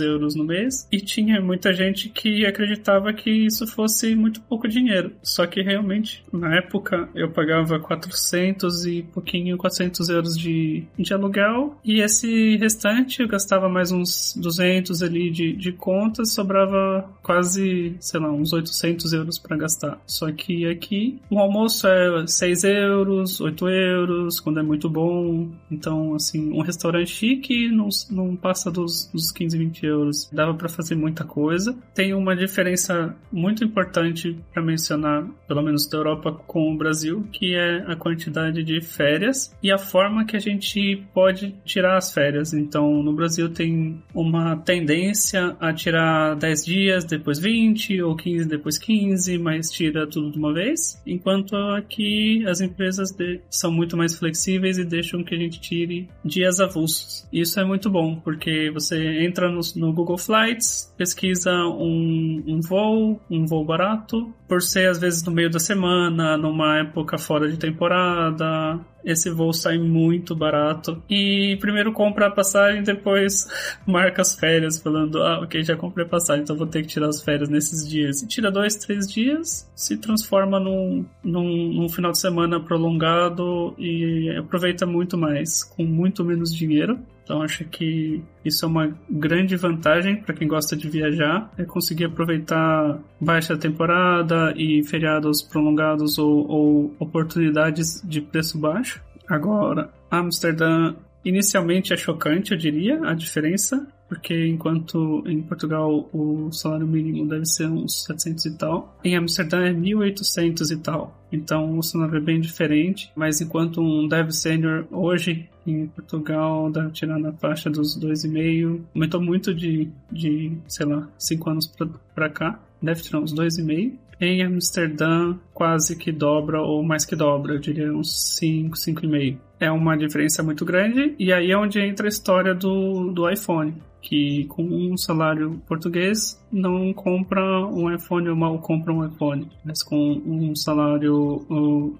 euros 0.00 0.34
no 0.34 0.44
mês 0.44 0.86
e 0.90 0.98
tinha 1.00 1.40
muita 1.40 1.72
gente 1.72 2.08
que 2.08 2.46
acreditava 2.46 3.12
que 3.12 3.30
isso 3.30 3.66
fosse 3.66 4.14
muito 4.14 4.40
pouco 4.42 4.68
dinheiro. 4.68 5.12
Só 5.22 5.46
que 5.46 5.62
realmente, 5.62 6.24
na 6.32 6.56
época, 6.56 7.08
eu 7.14 7.30
pagava 7.30 7.78
400 7.78 8.86
e 8.86 9.02
pouquinho, 9.02 9.56
400 9.56 10.08
euros 10.08 10.38
de, 10.38 10.84
de 10.98 11.14
aluguel 11.14 11.78
e 11.84 12.00
esse 12.00 12.56
restante 12.56 13.20
eu 13.20 13.28
gastava 13.28 13.68
mais 13.68 13.92
uns 13.92 14.34
200 14.36 15.02
ali 15.02 15.30
de, 15.30 15.52
de 15.52 15.72
contas, 15.72 16.32
sobrava 16.32 17.08
quase, 17.22 17.96
sei 18.00 18.20
lá, 18.20 18.30
uns 18.30 18.52
800 18.52 19.12
euros 19.12 19.38
para 19.38 19.56
gastar. 19.56 20.00
Só 20.06 20.30
que 20.32 20.66
aqui 20.66 21.18
o 21.30 21.38
almoço 21.38 21.86
é 21.86 22.26
6 22.26 22.64
euros, 22.64 23.40
8 23.40 23.68
euros, 23.68 24.40
quando 24.40 24.60
é 24.60 24.62
muito 24.62 24.88
bom. 24.88 25.48
Então, 25.70 26.14
assim, 26.14 26.52
um 26.52 26.62
restaurante 26.62 27.10
chique 27.10 27.68
não, 27.68 27.88
não 28.10 28.36
passa 28.36 28.70
dos, 28.70 29.10
dos 29.12 29.30
15, 29.30 29.43
20 29.52 29.84
euros. 29.84 30.30
Dava 30.32 30.54
para 30.54 30.68
fazer 30.68 30.94
muita 30.94 31.24
coisa. 31.24 31.76
Tem 31.94 32.14
uma 32.14 32.34
diferença 32.34 33.14
muito 33.30 33.64
importante 33.64 34.38
para 34.52 34.62
mencionar, 34.62 35.26
pelo 35.46 35.62
menos 35.62 35.86
da 35.86 35.98
Europa 35.98 36.32
com 36.46 36.72
o 36.72 36.76
Brasil, 36.78 37.26
que 37.32 37.54
é 37.54 37.84
a 37.86 37.96
quantidade 37.96 38.62
de 38.62 38.80
férias 38.80 39.54
e 39.62 39.70
a 39.70 39.78
forma 39.78 40.24
que 40.24 40.36
a 40.36 40.40
gente 40.40 41.02
pode 41.12 41.54
tirar 41.64 41.96
as 41.96 42.12
férias. 42.12 42.52
Então, 42.52 43.02
no 43.02 43.12
Brasil 43.12 43.48
tem 43.50 44.02
uma 44.14 44.56
tendência 44.56 45.56
a 45.60 45.72
tirar 45.72 46.36
10 46.36 46.64
dias, 46.64 47.04
depois 47.04 47.38
20, 47.38 48.00
ou 48.02 48.16
15, 48.16 48.48
depois 48.48 48.78
15, 48.78 49.38
mas 49.38 49.70
tira 49.70 50.06
tudo 50.06 50.30
de 50.30 50.38
uma 50.38 50.52
vez. 50.52 51.00
Enquanto 51.06 51.56
aqui 51.56 52.44
as 52.46 52.60
empresas 52.60 53.10
são 53.50 53.72
muito 53.72 53.96
mais 53.96 54.16
flexíveis 54.16 54.78
e 54.78 54.84
deixam 54.84 55.24
que 55.24 55.34
a 55.34 55.38
gente 55.38 55.60
tire 55.60 56.08
dias 56.24 56.60
avulsos. 56.60 57.26
Isso 57.32 57.58
é 57.58 57.64
muito 57.64 57.90
bom, 57.90 58.16
porque 58.16 58.70
você 58.70 59.24
entra 59.24 59.33
no, 59.40 59.60
no 59.76 59.92
Google 59.92 60.18
Flights, 60.18 60.92
pesquisa 60.96 61.52
um, 61.52 62.42
um 62.46 62.60
voo, 62.60 63.20
um 63.30 63.46
voo 63.46 63.64
barato, 63.64 64.32
por 64.48 64.62
ser 64.62 64.88
às 64.88 64.98
vezes 64.98 65.22
no 65.24 65.32
meio 65.32 65.50
da 65.50 65.58
semana, 65.58 66.36
numa 66.36 66.78
época 66.78 67.18
fora 67.18 67.48
de 67.48 67.56
temporada, 67.56 68.80
esse 69.04 69.30
voo 69.30 69.52
sai 69.52 69.78
muito 69.78 70.34
barato. 70.34 71.02
E 71.08 71.56
primeiro 71.60 71.92
compra 71.92 72.28
a 72.28 72.30
passagem, 72.30 72.82
depois 72.82 73.46
marca 73.86 74.22
as 74.22 74.34
férias, 74.34 74.78
falando, 74.78 75.22
ah, 75.22 75.40
ok, 75.40 75.62
já 75.62 75.76
comprei 75.76 76.06
passagem, 76.06 76.42
então 76.42 76.56
vou 76.56 76.66
ter 76.66 76.82
que 76.82 76.88
tirar 76.88 77.08
as 77.08 77.22
férias 77.22 77.48
nesses 77.48 77.86
dias. 77.86 78.22
E 78.22 78.26
tira 78.26 78.50
dois, 78.50 78.76
três 78.76 79.06
dias, 79.06 79.70
se 79.74 79.96
transforma 79.96 80.58
num, 80.58 81.04
num, 81.22 81.72
num 81.74 81.88
final 81.88 82.12
de 82.12 82.18
semana 82.18 82.58
prolongado 82.60 83.74
e 83.78 84.34
aproveita 84.38 84.86
muito 84.86 85.18
mais, 85.18 85.62
com 85.62 85.84
muito 85.84 86.24
menos 86.24 86.54
dinheiro. 86.54 86.98
Então 87.24 87.40
acho 87.42 87.64
que 87.64 88.22
isso 88.44 88.64
é 88.64 88.68
uma 88.68 88.96
grande 89.10 89.56
vantagem 89.56 90.16
para 90.16 90.34
quem 90.34 90.46
gosta 90.46 90.76
de 90.76 90.88
viajar, 90.88 91.50
é 91.56 91.64
conseguir 91.64 92.04
aproveitar 92.04 92.98
baixa 93.18 93.56
temporada 93.56 94.52
e 94.56 94.84
feriados 94.84 95.40
prolongados 95.40 96.18
ou, 96.18 96.46
ou 96.46 96.94
oportunidades 96.98 98.02
de 98.04 98.20
preço 98.20 98.58
baixo. 98.58 99.02
Agora, 99.26 99.90
Amsterdã 100.10 100.94
inicialmente 101.24 101.94
é 101.94 101.96
chocante, 101.96 102.52
eu 102.52 102.58
diria, 102.58 103.00
a 103.04 103.14
diferença, 103.14 103.86
porque 104.08 104.46
enquanto 104.46 105.22
em 105.26 105.42
Portugal 105.42 106.08
o 106.12 106.50
salário 106.52 106.86
mínimo 106.86 107.26
deve 107.26 107.46
ser 107.46 107.66
uns 107.66 108.04
700 108.04 108.46
e 108.46 108.58
tal, 108.58 108.98
em 109.04 109.16
Amsterdã 109.16 109.66
é 109.66 109.72
1800 109.72 110.70
e 110.70 110.76
tal. 110.78 111.18
Então 111.32 111.78
o 111.78 111.82
salário 111.82 112.16
é 112.16 112.20
bem 112.20 112.40
diferente, 112.40 113.10
mas 113.16 113.40
enquanto 113.40 113.80
um 113.80 114.06
dev 114.06 114.30
senior 114.30 114.86
hoje 114.90 115.48
em 115.66 115.86
Portugal 115.86 116.70
deve 116.70 116.90
tirar 116.90 117.18
na 117.18 117.32
faixa 117.32 117.70
dos 117.70 117.98
2,5, 117.98 118.82
aumentou 118.94 119.20
muito 119.20 119.54
de, 119.54 119.90
de 120.12 120.56
sei 120.68 120.86
lá, 120.86 121.08
5 121.18 121.50
anos 121.50 121.72
para 122.14 122.28
cá, 122.28 122.60
deve 122.80 123.02
tirar 123.02 123.20
uns 123.20 123.34
2,5. 123.34 123.94
Em 124.20 124.44
Amsterdã, 124.44 125.36
quase 125.52 125.96
que 125.96 126.12
dobra 126.12 126.62
ou 126.62 126.84
mais 126.84 127.04
que 127.04 127.16
dobra, 127.16 127.54
eu 127.54 127.58
diria 127.58 127.92
uns 127.92 128.36
5, 128.36 128.76
5,5. 128.76 129.38
É 129.58 129.70
uma 129.72 129.96
diferença 129.96 130.40
muito 130.42 130.64
grande, 130.64 131.14
e 131.18 131.32
aí 131.32 131.50
é 131.50 131.58
onde 131.58 131.80
entra 131.80 132.06
a 132.06 132.08
história 132.08 132.54
do, 132.54 133.10
do 133.10 133.28
iPhone 133.28 133.74
que 134.04 134.44
com 134.44 134.62
um 134.62 134.96
salário 134.96 135.60
português 135.66 136.38
não 136.52 136.92
compra 136.92 137.42
um 137.66 137.92
iPhone 137.92 138.28
ou 138.28 138.36
mal 138.36 138.58
compra 138.58 138.92
um 138.92 139.04
iPhone, 139.06 139.48
mas 139.64 139.82
com 139.82 140.22
um 140.24 140.54
salário 140.54 141.44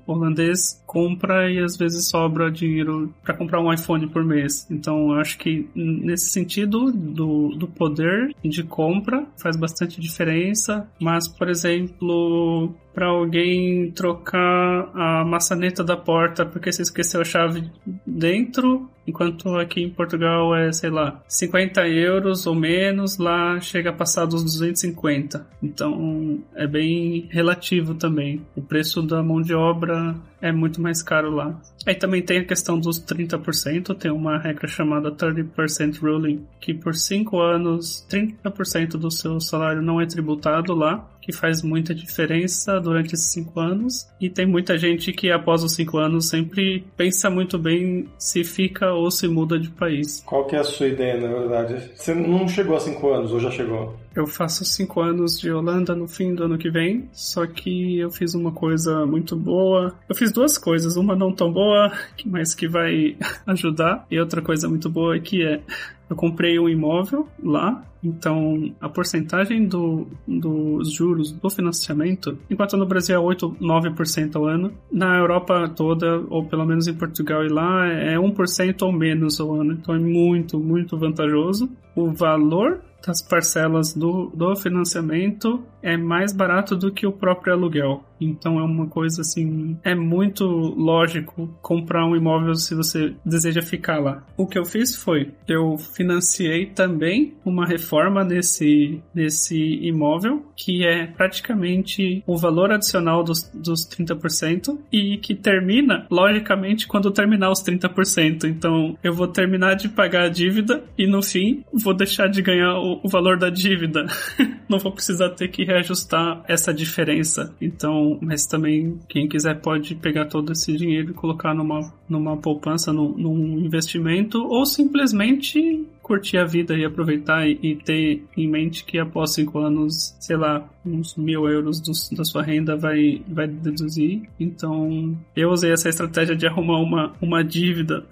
holandês 0.07 0.83
compra 0.87 1.51
e 1.51 1.59
às 1.59 1.77
vezes 1.77 2.09
sobra 2.09 2.53
dinheiro 2.53 3.13
para 3.23 3.35
comprar 3.35 3.61
um 3.61 3.73
iPhone 3.73 4.07
por 4.07 4.23
mês. 4.23 4.67
Então 4.71 5.13
acho 5.13 5.39
que 5.39 5.67
nesse 5.75 6.29
sentido 6.29 6.93
do, 6.93 7.49
do 7.57 7.67
poder 7.67 8.35
de 8.45 8.63
compra 8.63 9.27
faz 9.37 9.57
bastante 9.57 10.01
diferença, 10.01 10.87
mas 11.01 11.27
por 11.27 11.49
exemplo 11.49 12.75
para 12.95 13.07
alguém 13.07 13.91
trocar 13.91 14.91
a 14.95 15.25
maçaneta 15.25 15.83
da 15.83 15.97
porta 15.97 16.47
porque 16.47 16.71
você 16.71 16.83
esqueceu 16.83 17.23
a 17.23 17.25
chave 17.25 17.69
dentro, 18.07 18.89
enquanto 19.07 19.57
aqui 19.57 19.83
em 19.83 19.91
Portugal 19.91 20.55
é, 20.55 20.73
sei 20.73 20.91
lá, 20.91 21.23
50 21.29 21.87
euros 21.89 22.47
ou 22.47 22.55
menos, 22.55 23.19
lá 23.19 23.61
chega 23.61 23.91
a 23.91 23.93
passar 23.93 24.27
dos 24.27 24.43
250. 24.45 25.47
Então 25.63 26.39
é 26.55 26.67
bem 26.67 27.29
relativo 27.31 27.95
também. 27.95 28.43
O 28.57 28.63
preço 28.63 29.03
da 29.03 29.23
mão 29.23 29.41
de 29.41 29.55
obra 29.55 30.15
é 30.41 30.53
muito 30.53 30.81
mais 30.81 31.03
caro 31.03 31.31
lá. 31.31 31.59
Aí 31.87 31.95
também 31.95 32.23
tem 32.23 32.39
a 32.39 32.45
questão 32.45 32.79
dos 32.79 33.01
30%, 33.01 33.97
tem 33.97 34.11
uma 34.11 34.39
regra 34.39 34.67
chamada 34.69 35.11
30% 35.11 36.01
ruling, 36.01 36.47
que 36.61 36.75
por 36.75 36.95
5 36.95 37.41
anos 37.41 38.07
30% 38.11 38.99
do 38.99 39.11
seu 39.11 39.41
salário 39.41 39.83
não 39.83 40.01
é 40.01 40.07
tributado 40.07 40.75
lá, 40.75 41.09
que 41.25 41.33
faz 41.33 41.63
muita 41.63 41.95
diferença 41.95 42.79
durante 42.79 43.15
esses 43.15 43.33
5 43.33 43.59
anos. 43.59 44.07
E 44.21 44.29
tem 44.29 44.45
muita 44.45 44.77
gente 44.77 45.11
que 45.11 45.31
após 45.31 45.65
os 45.65 45.73
5 45.73 45.97
anos 45.97 46.29
sempre 46.29 46.85
pensa 46.99 47.31
muito 47.31 47.59
bem 47.59 48.11
se 48.19 48.45
fica 48.45 48.93
ou 48.93 49.11
se 49.11 49.27
muda 49.27 49.59
de 49.59 49.71
país. 49.71 50.23
Qual 50.27 50.47
que 50.47 50.55
é 50.55 50.59
a 50.59 50.65
sua 50.65 50.89
ideia, 50.89 51.19
na 51.19 51.29
verdade? 51.29 51.91
Você 51.95 52.15
não 52.15 52.47
chegou 52.47 52.77
a 52.77 52.81
5 52.81 53.09
anos 53.11 53.33
ou 53.33 53.41
já 53.41 53.51
chegou? 53.51 54.05
Eu 54.15 54.29
faço 54.29 54.65
cinco 54.65 55.01
anos 55.01 55.41
de 55.41 55.51
Holanda 55.51 55.93
no 55.93 56.07
fim 56.07 56.37
do 56.37 56.45
ano 56.45 56.57
que 56.57 56.71
vem, 56.71 57.09
só 57.13 57.45
que 57.49 57.99
eu 57.99 58.13
fiz 58.13 58.33
uma 58.35 58.53
coisa 58.53 59.05
muito 59.05 59.35
boa. 59.35 59.93
Eu 60.09 60.15
fiz 60.15 60.31
duas 60.31 60.57
coisas, 60.57 60.97
uma 60.97 61.17
não 61.17 61.33
tão 61.33 61.53
boa, 61.53 61.91
mas 62.25 62.55
que 62.55 62.69
vai 62.69 63.17
ajudar, 63.45 64.07
e 64.09 64.21
outra 64.21 64.41
coisa 64.41 64.69
muito 64.69 64.89
boa 64.89 65.19
que 65.19 65.43
é 65.43 65.61
eu 66.09 66.17
comprei 66.17 66.59
um 66.59 66.69
imóvel 66.69 67.27
lá, 67.43 67.83
então 68.03 68.71
a 68.81 68.89
porcentagem 68.89 69.67
do, 69.67 70.07
dos 70.27 70.93
juros 70.93 71.33
do 71.33 71.49
financiamento, 71.49 72.39
enquanto 72.51 72.77
no 72.77 72.87
Brasil 72.87 73.17
é 73.17 73.19
8, 73.19 73.57
9% 73.61 74.37
ao 74.37 74.47
ano, 74.47 74.73
na 74.93 75.17
Europa 75.17 75.69
toda, 75.75 76.21
ou 76.29 76.45
pelo 76.45 76.67
menos 76.67 76.87
em 76.87 76.95
Portugal 76.95 77.45
e 77.45 77.49
lá, 77.49 77.87
é 77.87 78.17
1% 78.17 78.83
ou 78.83 78.93
menos 78.93 79.41
ao 79.41 79.55
ano. 79.55 79.73
Então 79.73 79.95
é 79.95 79.99
muito, 79.99 80.59
muito 80.59 80.99
vantajoso. 80.99 81.71
O 81.97 82.11
valor 82.11 82.81
das 83.07 83.23
parcelas 83.23 83.95
do, 83.95 84.31
do 84.35 84.57
financiamento 84.57 85.63
é 85.83 85.97
mais 85.97 86.33
barato 86.33 86.75
do 86.75 86.91
que 86.91 87.07
o 87.07 87.13
próprio 87.13 87.53
aluguel. 87.53 88.03
Então 88.21 88.59
é 88.59 88.63
uma 88.63 88.87
coisa 88.87 89.21
assim, 89.21 89.77
é 89.85 89.95
muito 89.95 90.45
lógico 90.45 91.49
comprar 91.61 92.07
um 92.07 92.17
imóvel 92.17 92.55
se 92.55 92.75
você 92.75 93.15
deseja 93.25 93.61
ficar 93.61 93.99
lá. 93.99 94.25
O 94.37 94.47
que 94.47 94.59
eu 94.59 94.65
fiz 94.65 94.97
foi, 94.97 95.33
eu 95.47 95.77
financiei 95.77 96.67
também 96.67 97.35
uma 97.45 97.67
reforma 97.67 98.25
nesse, 98.25 99.03
nesse 99.15 99.57
imóvel, 99.57 100.45
que 100.57 100.85
é 100.85 101.07
praticamente 101.07 102.23
o 102.27 102.37
valor 102.37 102.73
adicional 102.73 103.23
dos, 103.23 103.51
dos 103.53 103.87
30% 103.87 104.79
e 104.91 105.19
que 105.19 105.35
termina, 105.35 106.07
logicamente, 106.11 106.87
quando 106.87 107.11
terminar 107.11 107.51
os 107.51 107.63
30%. 107.63 108.45
Então 108.45 108.97
eu 109.03 109.13
vou 109.13 109.29
terminar 109.29 109.75
de 109.75 109.89
pagar 109.89 110.25
a 110.25 110.29
dívida 110.29 110.83
e 110.97 111.07
no 111.07 111.23
fim 111.23 111.63
vou 111.73 111.95
deixar 111.95 112.29
de 112.29 112.41
ganhar 112.41 112.79
o, 112.79 112.94
o 113.03 113.09
valor 113.09 113.39
da 113.39 113.51
dívida. 113.51 114.07
Não 114.69 114.79
vou 114.79 114.93
precisar 114.93 115.31
ter 115.31 115.49
que 115.49 115.65
reajustar 115.65 116.45
essa 116.49 116.73
diferença. 116.73 117.55
Então, 117.61 118.19
mas 118.21 118.47
também 118.47 118.99
quem 119.09 119.29
quiser 119.29 119.61
pode 119.61 119.95
pegar 119.95 120.27
todo 120.27 120.53
esse 120.53 120.73
dinheiro 120.77 121.11
e 121.11 121.15
colocar 121.15 121.55
numa, 121.55 121.93
numa 122.09 122.37
poupança, 122.37 122.93
num, 122.93 123.17
num 123.17 123.59
investimento, 123.59 124.45
ou 124.47 124.65
simplesmente 124.65 125.87
curtir 126.05 126.37
a 126.37 126.45
vida 126.45 126.75
e 126.77 126.85
aproveitar 126.85 127.49
e, 127.49 127.75
ter 127.77 128.23
em 128.37 128.47
mente 128.47 128.85
que 128.85 128.99
após 128.99 129.33
cinco 129.33 129.59
anos, 129.59 130.15
sei 130.21 130.37
lá, 130.37 130.69
uns 130.85 131.17
mil 131.17 131.49
euros 131.49 131.81
do, 131.81 131.93
da 132.15 132.25
sua 132.25 132.43
renda 132.43 132.77
vai, 132.77 133.23
vai 133.27 133.49
deduzir. 133.49 134.29
Então, 134.39 135.19
eu 135.35 135.51
usei 135.51 135.73
essa 135.73 135.89
estratégia 135.89 136.37
de 136.37 136.47
arrumar 136.47 136.79
uma, 136.79 137.15
uma 137.23 137.43
dívida, 137.43 138.05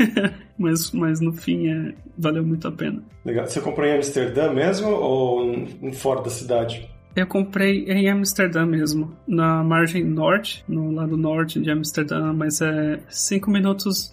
mas, 0.58 0.90
mas 0.90 1.20
no 1.20 1.32
fim 1.34 1.68
é, 1.68 1.94
valeu 2.18 2.44
muito 2.44 2.66
a 2.66 2.72
pena. 2.72 3.02
Legal. 3.24 3.46
Você 3.46 3.60
comprou 3.60 3.86
em 3.86 3.94
Amsterdã 3.94 4.50
mesmo 4.50 4.88
ou 4.88 5.66
fora 5.92 6.22
da 6.22 6.30
cidade? 6.30 6.88
Eu 7.16 7.26
comprei 7.26 7.84
em 7.84 8.08
Amsterdã 8.08 8.66
mesmo, 8.66 9.16
na 9.26 9.62
margem 9.62 10.04
norte, 10.04 10.64
no 10.68 10.90
lado 10.90 11.16
norte 11.16 11.60
de 11.60 11.70
Amsterdã, 11.70 12.32
mas 12.32 12.60
é 12.60 13.00
cinco 13.08 13.50
minutos 13.50 14.12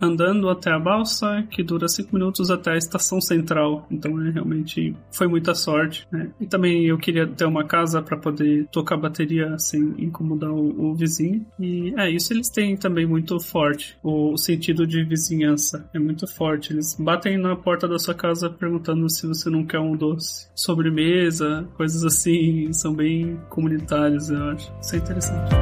andando 0.00 0.48
até 0.48 0.70
a 0.70 0.78
balsa, 0.78 1.44
que 1.50 1.62
dura 1.62 1.86
cinco 1.86 2.14
minutos 2.14 2.50
até 2.50 2.72
a 2.72 2.76
estação 2.76 3.20
central. 3.20 3.86
Então 3.90 4.20
é 4.24 4.30
realmente 4.30 4.94
foi 5.10 5.26
muita 5.26 5.54
sorte. 5.54 6.06
Né? 6.10 6.30
E 6.40 6.46
também 6.46 6.86
eu 6.86 6.96
queria 6.96 7.26
ter 7.26 7.44
uma 7.44 7.64
casa 7.64 8.00
para 8.00 8.16
poder 8.16 8.66
tocar 8.72 8.96
bateria 8.96 9.58
sem 9.58 9.94
incomodar 9.98 10.50
o, 10.50 10.90
o, 10.90 10.94
vizinho. 10.94 11.44
E 11.58 11.92
é 11.98 12.10
isso, 12.10 12.32
eles 12.32 12.48
têm 12.48 12.76
também 12.76 13.04
muito 13.04 13.38
forte 13.38 13.98
o 14.02 14.36
sentido 14.38 14.86
de 14.86 15.04
vizinhança. 15.04 15.88
É 15.92 15.98
muito 15.98 16.26
forte. 16.26 16.72
Eles 16.72 16.96
batem 16.98 17.36
na 17.36 17.54
porta 17.54 17.86
da 17.86 17.98
sua 17.98 18.14
casa 18.14 18.48
perguntando 18.48 19.10
se 19.10 19.26
você 19.26 19.50
não 19.50 19.64
quer 19.64 19.78
um 19.78 19.94
doce, 19.94 20.48
sobremesa, 20.54 21.68
coisas 21.76 22.04
assim 22.04 22.29
assim, 22.30 22.72
são 22.72 22.94
bem 22.94 23.38
comunitários, 23.48 24.30
eu 24.30 24.42
acho. 24.50 24.72
Isso 24.80 24.94
é 24.94 24.98
interessante. 24.98 25.54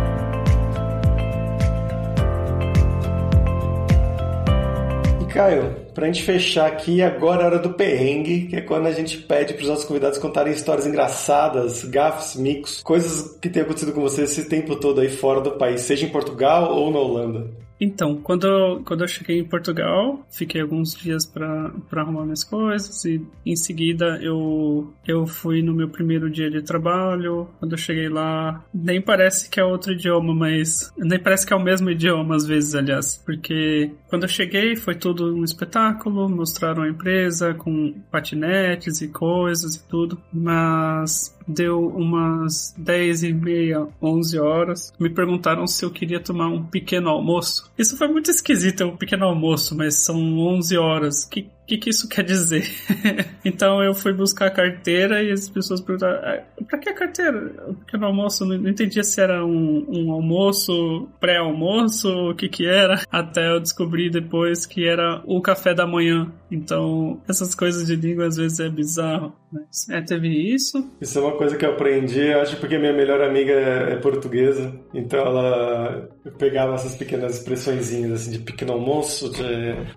E 5.21 5.27
Caio, 5.27 5.77
pra 5.95 6.07
gente 6.07 6.23
fechar 6.23 6.67
aqui, 6.67 7.03
agora 7.03 7.43
é 7.43 7.45
a 7.45 7.47
hora 7.47 7.59
do 7.59 7.75
perrengue, 7.75 8.47
que 8.47 8.57
é 8.57 8.61
quando 8.61 8.87
a 8.87 8.93
gente 8.93 9.19
pede 9.19 9.55
pros 9.55 9.69
nossos 9.69 9.85
convidados 9.85 10.19
contarem 10.19 10.53
histórias 10.53 10.87
engraçadas, 10.87 11.85
gafes, 11.85 12.37
micos, 12.37 12.83
coisas 12.83 13.37
que 13.41 13.49
tem 13.49 13.63
acontecido 13.63 13.93
com 13.93 14.01
você 14.01 14.23
esse 14.23 14.49
tempo 14.49 14.77
todo 14.77 15.01
aí 15.01 15.09
fora 15.09 15.41
do 15.41 15.53
país, 15.53 15.83
seja 15.83 16.07
em 16.07 16.11
Portugal 16.11 16.75
ou 16.75 16.91
na 16.91 16.99
Holanda. 16.99 17.68
Então, 17.81 18.17
quando 18.17 18.47
eu, 18.47 18.83
quando 18.85 19.05
eu 19.05 19.09
cheguei 19.09 19.38
em 19.38 19.45
Portugal, 19.45 20.27
fiquei 20.31 20.61
alguns 20.61 20.95
dias 20.95 21.25
para 21.25 21.73
arrumar 21.93 22.25
minhas 22.25 22.45
coisas 22.45 23.05
e 23.05 23.25
em 23.47 23.57
seguida 23.57 24.19
eu, 24.21 24.93
eu 25.07 25.27
fui 25.27 25.62
no 25.62 25.75
meu 25.75 25.88
primeiro 25.88 26.31
dia 26.31 26.51
de 26.51 26.62
trabalho. 26.62 27.49
Quando 27.59 27.73
eu 27.73 27.79
cheguei 27.79 28.09
lá, 28.09 28.64
nem 28.75 29.01
parece 29.01 29.49
que 29.49 29.61
é 29.61 29.64
outro 29.64 29.93
idioma, 29.93 30.35
mas 30.35 30.93
nem 30.97 31.19
parece 31.19 31.47
que 31.47 31.53
é 31.53 31.57
o 31.57 31.62
mesmo 31.62 31.91
idioma 31.91 32.35
às 32.35 32.47
vezes, 32.47 32.75
aliás, 32.75 33.23
porque 33.25 33.91
quando 34.09 34.25
eu 34.25 34.29
cheguei 34.29 34.75
foi 34.77 34.95
tudo 34.95 35.35
um 35.35 35.45
espetáculo, 35.45 36.29
mostraram 36.29 36.83
a 36.83 36.88
empresa 36.88 37.55
com 37.55 37.95
patinetes 38.11 39.01
e 39.01 39.09
coisas 39.09 39.77
e 39.77 39.88
tudo, 39.88 40.21
mas 40.33 41.37
deu 41.49 41.87
umas 41.88 42.75
10 42.77 43.23
e 43.23 43.33
meia, 43.33 43.88
11 44.03 44.38
horas. 44.38 44.93
Me 45.01 45.09
perguntaram 45.09 45.67
se 45.67 45.85
eu 45.85 45.91
queria 45.91 46.21
tomar 46.21 46.49
um 46.49 46.64
pequeno 46.64 47.09
almoço. 47.09 47.68
Isso 47.79 47.97
foi 47.97 48.09
muito 48.09 48.31
esquisito, 48.31 48.83
é 48.83 48.87
um 48.87 48.97
pequeno 48.97 49.25
almoço, 49.25 49.77
mas 49.77 49.95
são 49.95 50.17
11 50.38 50.77
horas. 50.77 51.25
Que 51.25 51.49
que, 51.69 51.77
que 51.77 51.91
isso 51.91 52.09
quer 52.09 52.25
dizer? 52.25 52.67
então 53.45 53.83
eu 53.83 53.95
fui 53.95 54.15
buscar 54.15 54.47
a 54.47 54.51
carteira 54.51 55.23
e 55.23 55.31
as 55.31 55.49
pessoas 55.51 55.83
perguntaram: 55.83 56.19
ah, 56.25 56.43
pra 56.67 56.79
que 56.79 56.89
a 56.89 56.95
carteira? 56.95 57.41
Porque 57.77 57.97
no 57.99 58.07
almoço 58.07 58.47
não, 58.47 58.69
entendia 58.69 59.05
se 59.05 59.21
era 59.21 59.45
um, 59.45 59.85
um 59.87 60.13
almoço, 60.13 61.07
pré-almoço, 61.21 62.09
o 62.31 62.35
que 62.35 62.49
que 62.49 62.67
era, 62.67 63.03
até 63.11 63.53
eu 63.53 63.61
descobri 63.61 64.09
depois 64.09 64.65
que 64.65 64.89
era 64.89 65.23
o 65.27 65.43
café 65.43 65.75
da 65.75 65.87
manhã. 65.87 66.33
Então 66.51 67.21
essas 67.29 67.55
coisas 67.55 67.87
de 67.87 67.95
língua 67.95 68.27
às 68.27 68.37
vezes 68.37 68.59
é 68.61 68.71
bizarro. 68.71 69.35
Mas, 69.53 69.89
é, 69.91 70.01
teve 70.01 70.29
isso. 70.29 70.91
Isso 71.01 71.19
é 71.19 71.23
uma 71.23 71.37
coisa 71.37 71.57
que 71.57 71.65
eu 71.65 71.73
aprendi, 71.73 72.33
acho 72.33 72.57
porque 72.59 72.79
minha 72.79 72.93
melhor 72.93 73.23
amiga 73.23 73.53
é, 73.53 73.93
é 73.93 73.97
portuguesa, 73.97 74.79
então 74.93 75.21
ela 75.21 76.09
pegava 76.39 76.75
essas 76.75 76.95
pequenas 76.95 77.39
expressõezinhas 77.39 78.13
assim 78.13 78.33
de 78.33 78.39
pequeno 78.39 78.75
almoço, 78.75 79.31
de... 79.31 79.43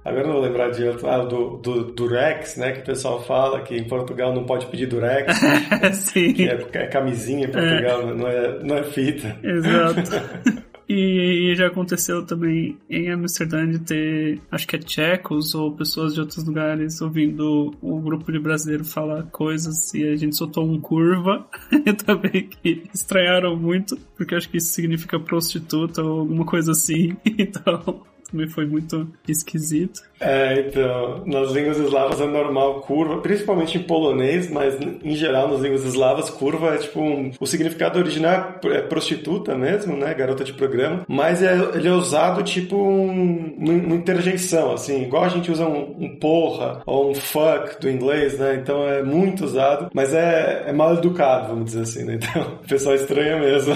agora 0.06 0.28
não 0.28 0.34
vou 0.34 0.42
lembrar 0.42 0.70
de 0.70 0.88
ah, 0.88 1.20
do, 1.26 1.61
do 1.62 1.84
durex, 1.86 2.58
né, 2.58 2.71
que 2.71 2.82
o 2.82 2.86
pessoal 2.86 3.24
fala 3.24 3.62
que 3.62 3.76
em 3.76 3.84
Portugal 3.84 4.34
não 4.34 4.43
pode 4.43 4.65
pedir 4.67 4.88
durex, 4.88 5.38
Sim. 6.12 6.34
que 6.34 6.50
é, 6.50 6.67
é 6.74 6.88
camisinha 6.88 7.45
em 7.45 7.52
Portugal, 7.52 8.02
é. 8.02 8.13
Não, 8.13 8.28
é, 8.28 8.63
não 8.63 8.78
é 8.78 8.84
fita. 8.84 9.38
Exato. 9.43 10.62
E, 10.93 11.56
já 11.56 11.67
aconteceu 11.67 12.26
também 12.26 12.78
em 12.89 13.10
Amsterdã 13.10 13.65
de 13.65 13.80
ter, 13.80 14.41
acho 14.52 14.67
que 14.67 14.76
é 14.76 14.80
tchecos 14.80 15.56
ou 15.56 15.71
pessoas 15.74 16.13
de 16.13 16.19
outros 16.19 16.43
lugares 16.43 17.00
ouvindo 17.00 17.74
o 17.82 18.02
grupo 18.02 18.30
de 18.30 18.38
brasileiro 18.38 18.84
falar 18.84 19.24
coisas 19.32 19.93
e 19.93 20.06
a 20.06 20.17
gente 20.17 20.36
soltou 20.36 20.65
um 20.65 20.82
curva 20.82 21.47
também 22.06 22.50
que 22.50 22.84
estranharam 22.93 23.56
muito, 23.56 23.97
porque 24.17 24.36
acho 24.36 24.50
que 24.50 24.58
isso 24.58 24.74
significa 24.74 25.17
prostituta 25.17 26.04
ou 26.04 26.19
alguma 26.19 26.45
coisa 26.45 26.71
assim. 26.71 27.15
Então, 27.41 28.04
também 28.32 28.48
foi 28.48 28.65
muito 28.65 29.08
esquisito. 29.28 30.02
É, 30.20 30.67
então, 30.67 31.24
nas 31.26 31.52
línguas 31.52 31.78
eslavas 31.78 32.22
é 32.22 32.26
normal 32.26 32.82
curva, 32.82 33.17
principalmente 33.22 33.78
em 33.78 33.84
polonês, 33.84 34.50
mas 34.50 34.78
em 35.04 35.15
geral 35.15 35.50
nas 35.50 35.62
línguas 35.62 35.84
eslavas 35.84 36.30
curva 36.30 36.76
é 36.76 36.78
tipo 36.78 37.02
um, 37.02 37.32
o 37.39 37.46
significado 37.46 38.00
original 38.00 38.60
é 38.65 38.82
prostituta 38.82 39.56
mesmo, 39.56 39.98
né, 39.98 40.13
garota 40.13 40.44
de 40.44 40.54
programa, 40.54 41.04
mas 41.08 41.41
é, 41.41 41.56
ele 41.74 41.88
é 41.88 41.91
usado 41.91 42.44
tipo 42.44 42.76
um, 42.76 43.56
uma 43.58 43.96
interjeição, 43.96 44.74
assim, 44.74 45.04
igual 45.04 45.24
a 45.24 45.30
gente 45.30 45.52
usa 45.52 45.65
um, 45.65 45.96
um, 46.00 46.15
porra 46.17 46.82
ou 46.86 47.12
um 47.12 47.15
fuck 47.15 47.82
do 47.82 47.89
inglês, 47.89 48.38
né, 48.38 48.60
então 48.62 48.88
é 48.88 49.02
muito 49.02 49.44
usado, 49.44 49.89
mas 49.94 50.13
é, 50.13 50.65
é 50.67 50.74
mal 50.74 50.94
educado, 50.94 51.50
vamos 51.50 51.65
dizer 51.65 51.82
assim, 51.82 52.04
né, 52.04 52.20
então 52.22 52.60
o 52.63 52.67
pessoal 52.67 52.96
estranha 52.96 53.39
mesmo. 53.39 53.74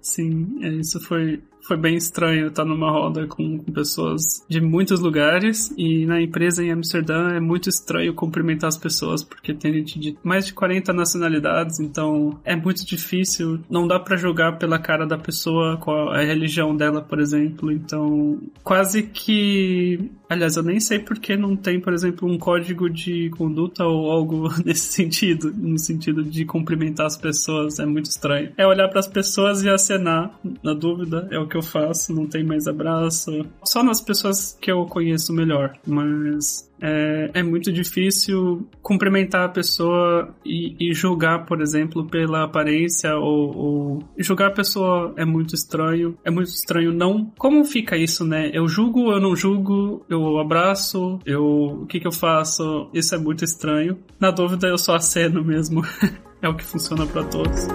Sim, 0.00 0.58
é, 0.62 0.68
isso 0.68 0.98
foi 1.00 1.40
foi 1.66 1.76
bem 1.76 1.96
estranho 1.96 2.48
estar 2.48 2.64
numa 2.64 2.90
roda 2.90 3.26
com, 3.26 3.58
pessoas 3.58 4.44
de 4.48 4.60
muitos 4.60 5.00
lugares 5.00 5.72
e 5.76 6.06
na 6.06 6.20
empresa 6.20 6.62
em 6.62 6.70
Amsterdã 6.70 7.30
é 7.30 7.40
muito 7.40 7.68
estranho 7.68 8.14
cumprimentar 8.14 8.68
as 8.68 8.76
pessoas 8.76 9.22
porque 9.22 9.54
tem 9.54 9.72
gente 9.72 9.98
de 9.98 10.16
mais 10.22 10.46
de 10.46 10.52
40 10.52 10.92
nacionalidades, 10.92 11.80
então 11.80 12.38
é 12.44 12.54
muito 12.54 12.84
difícil, 12.84 13.60
não 13.68 13.86
dá 13.86 13.98
para 13.98 14.16
julgar 14.16 14.58
pela 14.58 14.78
cara 14.78 15.06
da 15.06 15.18
pessoa 15.18 15.76
qual 15.78 16.10
a 16.10 16.22
religião 16.22 16.76
dela, 16.76 17.00
por 17.00 17.18
exemplo, 17.18 17.72
então 17.72 18.38
quase 18.62 19.02
que 19.02 20.10
Aliás, 20.28 20.56
eu 20.56 20.62
nem 20.62 20.80
sei 20.80 20.98
porque 20.98 21.36
não 21.36 21.54
tem, 21.54 21.78
por 21.78 21.92
exemplo, 21.92 22.28
um 22.28 22.38
código 22.38 22.88
de 22.88 23.30
conduta 23.30 23.84
ou 23.84 24.10
algo 24.10 24.48
nesse 24.64 24.92
sentido, 24.92 25.52
no 25.56 25.78
sentido 25.78 26.24
de 26.24 26.44
cumprimentar 26.44 27.06
as 27.06 27.16
pessoas, 27.16 27.78
é 27.78 27.86
muito 27.86 28.06
estranho. 28.06 28.52
É 28.56 28.66
olhar 28.66 28.88
para 28.88 29.00
as 29.00 29.06
pessoas 29.06 29.62
e 29.62 29.68
acenar, 29.68 30.36
na 30.62 30.72
dúvida, 30.72 31.28
é 31.30 31.38
o 31.38 31.46
que 31.54 31.58
eu 31.58 31.62
faço, 31.62 32.12
não 32.12 32.26
tem 32.26 32.42
mais 32.42 32.66
abraço. 32.66 33.30
Só 33.64 33.82
nas 33.82 34.00
pessoas 34.00 34.58
que 34.60 34.72
eu 34.72 34.84
conheço 34.86 35.32
melhor, 35.32 35.78
mas 35.86 36.68
é, 36.82 37.30
é 37.34 37.42
muito 37.44 37.72
difícil 37.72 38.68
cumprimentar 38.82 39.44
a 39.44 39.48
pessoa 39.48 40.34
e, 40.44 40.74
e 40.80 40.92
julgar, 40.92 41.46
por 41.46 41.62
exemplo, 41.62 42.04
pela 42.04 42.42
aparência 42.42 43.14
ou, 43.16 43.56
ou, 43.56 44.02
julgar 44.18 44.48
a 44.48 44.54
pessoa 44.54 45.14
é 45.16 45.24
muito 45.24 45.54
estranho. 45.54 46.18
É 46.24 46.30
muito 46.30 46.48
estranho 46.48 46.92
não. 46.92 47.32
Como 47.38 47.64
fica 47.64 47.96
isso, 47.96 48.24
né? 48.24 48.50
Eu 48.52 48.66
julgo, 48.66 49.12
eu 49.12 49.20
não 49.20 49.36
julgo, 49.36 50.04
eu 50.10 50.38
abraço, 50.38 51.20
eu 51.24 51.44
o 51.44 51.86
que 51.86 52.00
que 52.00 52.06
eu 52.06 52.12
faço? 52.12 52.90
Isso 52.92 53.14
é 53.14 53.18
muito 53.18 53.44
estranho. 53.44 53.96
Na 54.18 54.32
dúvida, 54.32 54.66
eu 54.66 54.78
só 54.78 54.96
aceno 54.96 55.44
mesmo. 55.44 55.82
é 56.42 56.48
o 56.48 56.56
que 56.56 56.64
funciona 56.64 57.06
para 57.06 57.22
todos. 57.24 57.68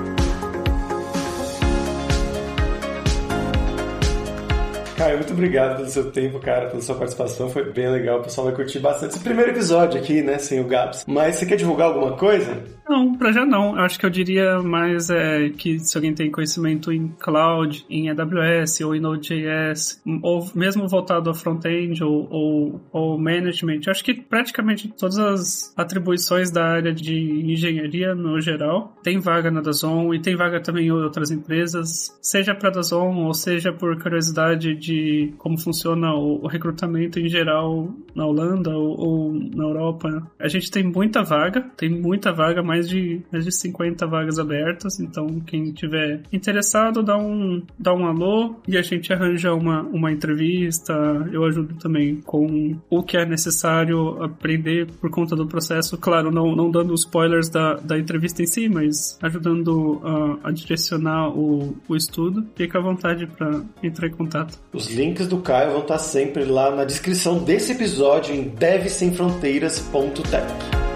Caio, 4.99 5.15
muito 5.15 5.31
obrigado 5.31 5.77
pelo 5.77 5.88
seu 5.88 6.12
tempo, 6.12 6.41
cara, 6.41 6.67
pela 6.67 6.81
sua 6.81 6.93
participação. 6.93 7.49
Foi 7.49 7.71
bem 7.71 7.89
legal. 7.89 8.19
O 8.19 8.23
pessoal 8.23 8.47
vai 8.47 8.55
curtir 8.55 8.79
bastante 8.79 9.15
esse 9.15 9.23
primeiro 9.23 9.51
episódio 9.51 9.97
aqui, 9.97 10.21
né, 10.21 10.38
sem 10.38 10.59
o 10.59 10.67
Gabs. 10.67 11.05
Mas 11.07 11.38
você 11.38 11.45
quer 11.45 11.55
divulgar 11.55 11.88
alguma 11.88 12.17
coisa? 12.17 12.62
Não, 12.89 13.15
pra 13.15 13.31
já 13.31 13.45
não. 13.45 13.77
Eu 13.77 13.83
acho 13.83 13.99
que 13.99 14.05
eu 14.05 14.09
diria 14.09 14.59
mais 14.63 15.12
é, 15.12 15.49
que 15.49 15.77
se 15.77 15.95
alguém 15.95 16.13
tem 16.13 16.31
conhecimento 16.31 16.91
em 16.91 17.07
cloud, 17.19 17.85
em 17.88 18.09
AWS 18.09 18.81
ou 18.81 18.95
em 18.95 18.99
Node.js, 18.99 20.01
ou 20.23 20.49
mesmo 20.55 20.88
voltado 20.88 21.29
a 21.29 21.33
front-end 21.35 22.03
ou, 22.03 22.27
ou, 22.31 22.81
ou 22.91 23.17
management, 23.17 23.81
eu 23.85 23.91
acho 23.91 24.03
que 24.03 24.15
praticamente 24.15 24.91
todas 24.97 25.19
as 25.19 25.73
atribuições 25.77 26.49
da 26.49 26.65
área 26.65 26.91
de 26.91 27.15
engenharia 27.45 28.15
no 28.15 28.41
geral 28.41 28.97
tem 29.03 29.19
vaga 29.19 29.51
na 29.51 29.62
Dazon 29.62 30.12
e 30.13 30.19
tem 30.19 30.35
vaga 30.35 30.59
também 30.59 30.88
em 30.88 30.91
outras 30.91 31.29
empresas, 31.29 32.17
seja 32.21 32.55
para 32.55 32.71
Dazon 32.71 33.15
ou 33.17 33.33
seja 33.35 33.71
por 33.71 34.01
curiosidade 34.01 34.73
de 34.73 34.88
como 35.38 35.60
funciona 35.60 36.13
o, 36.13 36.43
o 36.43 36.47
recrutamento 36.47 37.19
em 37.19 37.28
geral 37.28 37.93
na 38.15 38.25
Holanda 38.25 38.71
ou, 38.75 38.99
ou 38.99 39.34
na 39.34 39.63
Europa. 39.63 40.30
A 40.39 40.47
gente 40.47 40.69
tem 40.69 40.84
muita 40.84 41.23
vaga, 41.23 41.62
tem 41.78 41.89
muita 41.89 42.32
vaga, 42.32 42.62
mais 42.62 42.88
de, 42.88 43.21
mais 43.32 43.45
de 43.45 43.52
50 43.52 44.06
vagas 44.08 44.39
abertas, 44.39 44.99
então 44.99 45.39
quem 45.41 45.71
tiver 45.71 46.21
interessado, 46.32 47.02
dá 47.04 47.17
um, 47.17 47.62
dá 47.78 47.93
um 47.93 48.06
alô 48.06 48.56
e 48.67 48.78
a 48.78 48.82
gente 48.82 49.12
arranja 49.13 49.54
uma, 49.54 49.82
uma 49.84 50.12
entrevista. 50.12 50.93
Eu 51.32 51.45
ajudo 51.45 51.75
também 51.75 52.21
com 52.21 52.78
o 52.89 53.04
que 53.04 53.17
é 53.17 53.25
necessário 53.25 54.21
aprender 54.23 54.88
por 54.99 55.10
conta 55.10 55.36
do 55.36 55.47
processo. 55.47 55.97
Claro, 55.97 56.32
não, 56.32 56.56
não 56.56 56.69
dando 56.69 56.93
spoilers 56.93 57.49
da, 57.49 57.75
da 57.75 57.97
entrevista 57.97 58.41
em 58.41 58.45
si, 58.45 58.69
mas 58.69 59.17
ajudando 59.21 60.02
a, 60.04 60.49
a 60.49 60.52
direcionar 60.52 61.30
o, 61.30 61.75
o 61.88 61.95
estudo. 61.95 62.45
Fica 62.56 62.80
à 62.80 62.82
vontade 62.82 63.28
para 63.28 63.62
entrar 63.82 64.08
em 64.08 64.12
contato. 64.12 64.60
Os 64.79 64.87
links 64.87 65.27
do 65.27 65.39
Caio 65.39 65.71
vão 65.71 65.81
estar 65.81 65.97
sempre 65.97 66.45
lá 66.45 66.73
na 66.73 66.85
descrição 66.85 67.37
desse 67.37 67.73
episódio 67.73 68.33
em 68.33 68.43
devsemfronteiras.tech. 68.43 70.88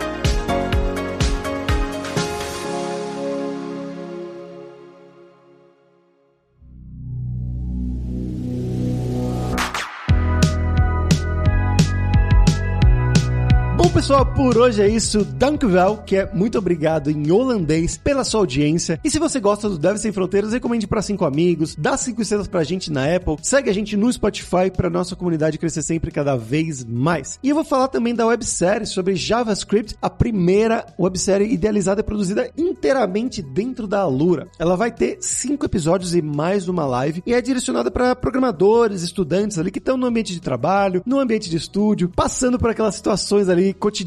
pessoal, 14.13 14.25
por 14.25 14.57
hoje 14.57 14.79
é 14.79 14.87
isso. 14.87 15.25
Dankjewel, 15.25 16.03
que 16.05 16.17
é 16.17 16.31
muito 16.31 16.57
obrigado 16.57 17.09
em 17.09 17.31
holandês 17.31 17.97
pela 17.97 18.23
sua 18.23 18.41
audiência. 18.41 18.99
E 19.03 19.09
se 19.09 19.17
você 19.17 19.39
gosta 19.39 19.67
do 19.67 19.77
Deve 19.77 19.97
Sem 19.97 20.11
Fronteiras, 20.11 20.53
recomende 20.53 20.85
para 20.85 21.01
cinco 21.01 21.25
amigos, 21.25 21.75
dá 21.75 21.97
cinco 21.97 22.21
estrelas 22.21 22.47
pra 22.47 22.63
gente 22.63 22.91
na 22.91 23.15
Apple, 23.15 23.37
segue 23.41 23.71
a 23.71 23.73
gente 23.73 23.97
no 23.97 24.11
Spotify 24.13 24.69
para 24.75 24.89
nossa 24.89 25.15
comunidade 25.15 25.57
crescer 25.57 25.81
sempre 25.81 26.11
cada 26.11 26.35
vez 26.35 26.83
mais. 26.83 27.39
E 27.41 27.49
eu 27.49 27.55
vou 27.55 27.63
falar 27.63 27.87
também 27.87 28.13
da 28.13 28.27
websérie 28.27 28.85
sobre 28.85 29.15
JavaScript, 29.15 29.95
a 29.99 30.11
primeira 30.11 30.85
websérie 30.99 31.51
idealizada 31.51 32.01
e 32.01 32.03
produzida 32.03 32.51
inteiramente 32.55 33.41
dentro 33.41 33.87
da 33.87 34.01
Alura. 34.01 34.47
Ela 34.59 34.75
vai 34.75 34.91
ter 34.91 35.17
cinco 35.21 35.65
episódios 35.65 36.13
e 36.13 36.21
mais 36.21 36.67
uma 36.67 36.85
live 36.85 37.23
e 37.25 37.33
é 37.33 37.41
direcionada 37.41 37.89
para 37.89 38.15
programadores, 38.15 39.01
estudantes 39.01 39.57
ali 39.57 39.71
que 39.71 39.79
estão 39.79 39.97
no 39.97 40.05
ambiente 40.05 40.33
de 40.33 40.41
trabalho, 40.41 41.01
no 41.03 41.19
ambiente 41.19 41.49
de 41.49 41.57
estúdio, 41.57 42.11
passando 42.15 42.59
por 42.59 42.69
aquelas 42.69 42.93
situações 42.93 43.49
ali 43.49 43.73
cotidianas, 43.73 44.02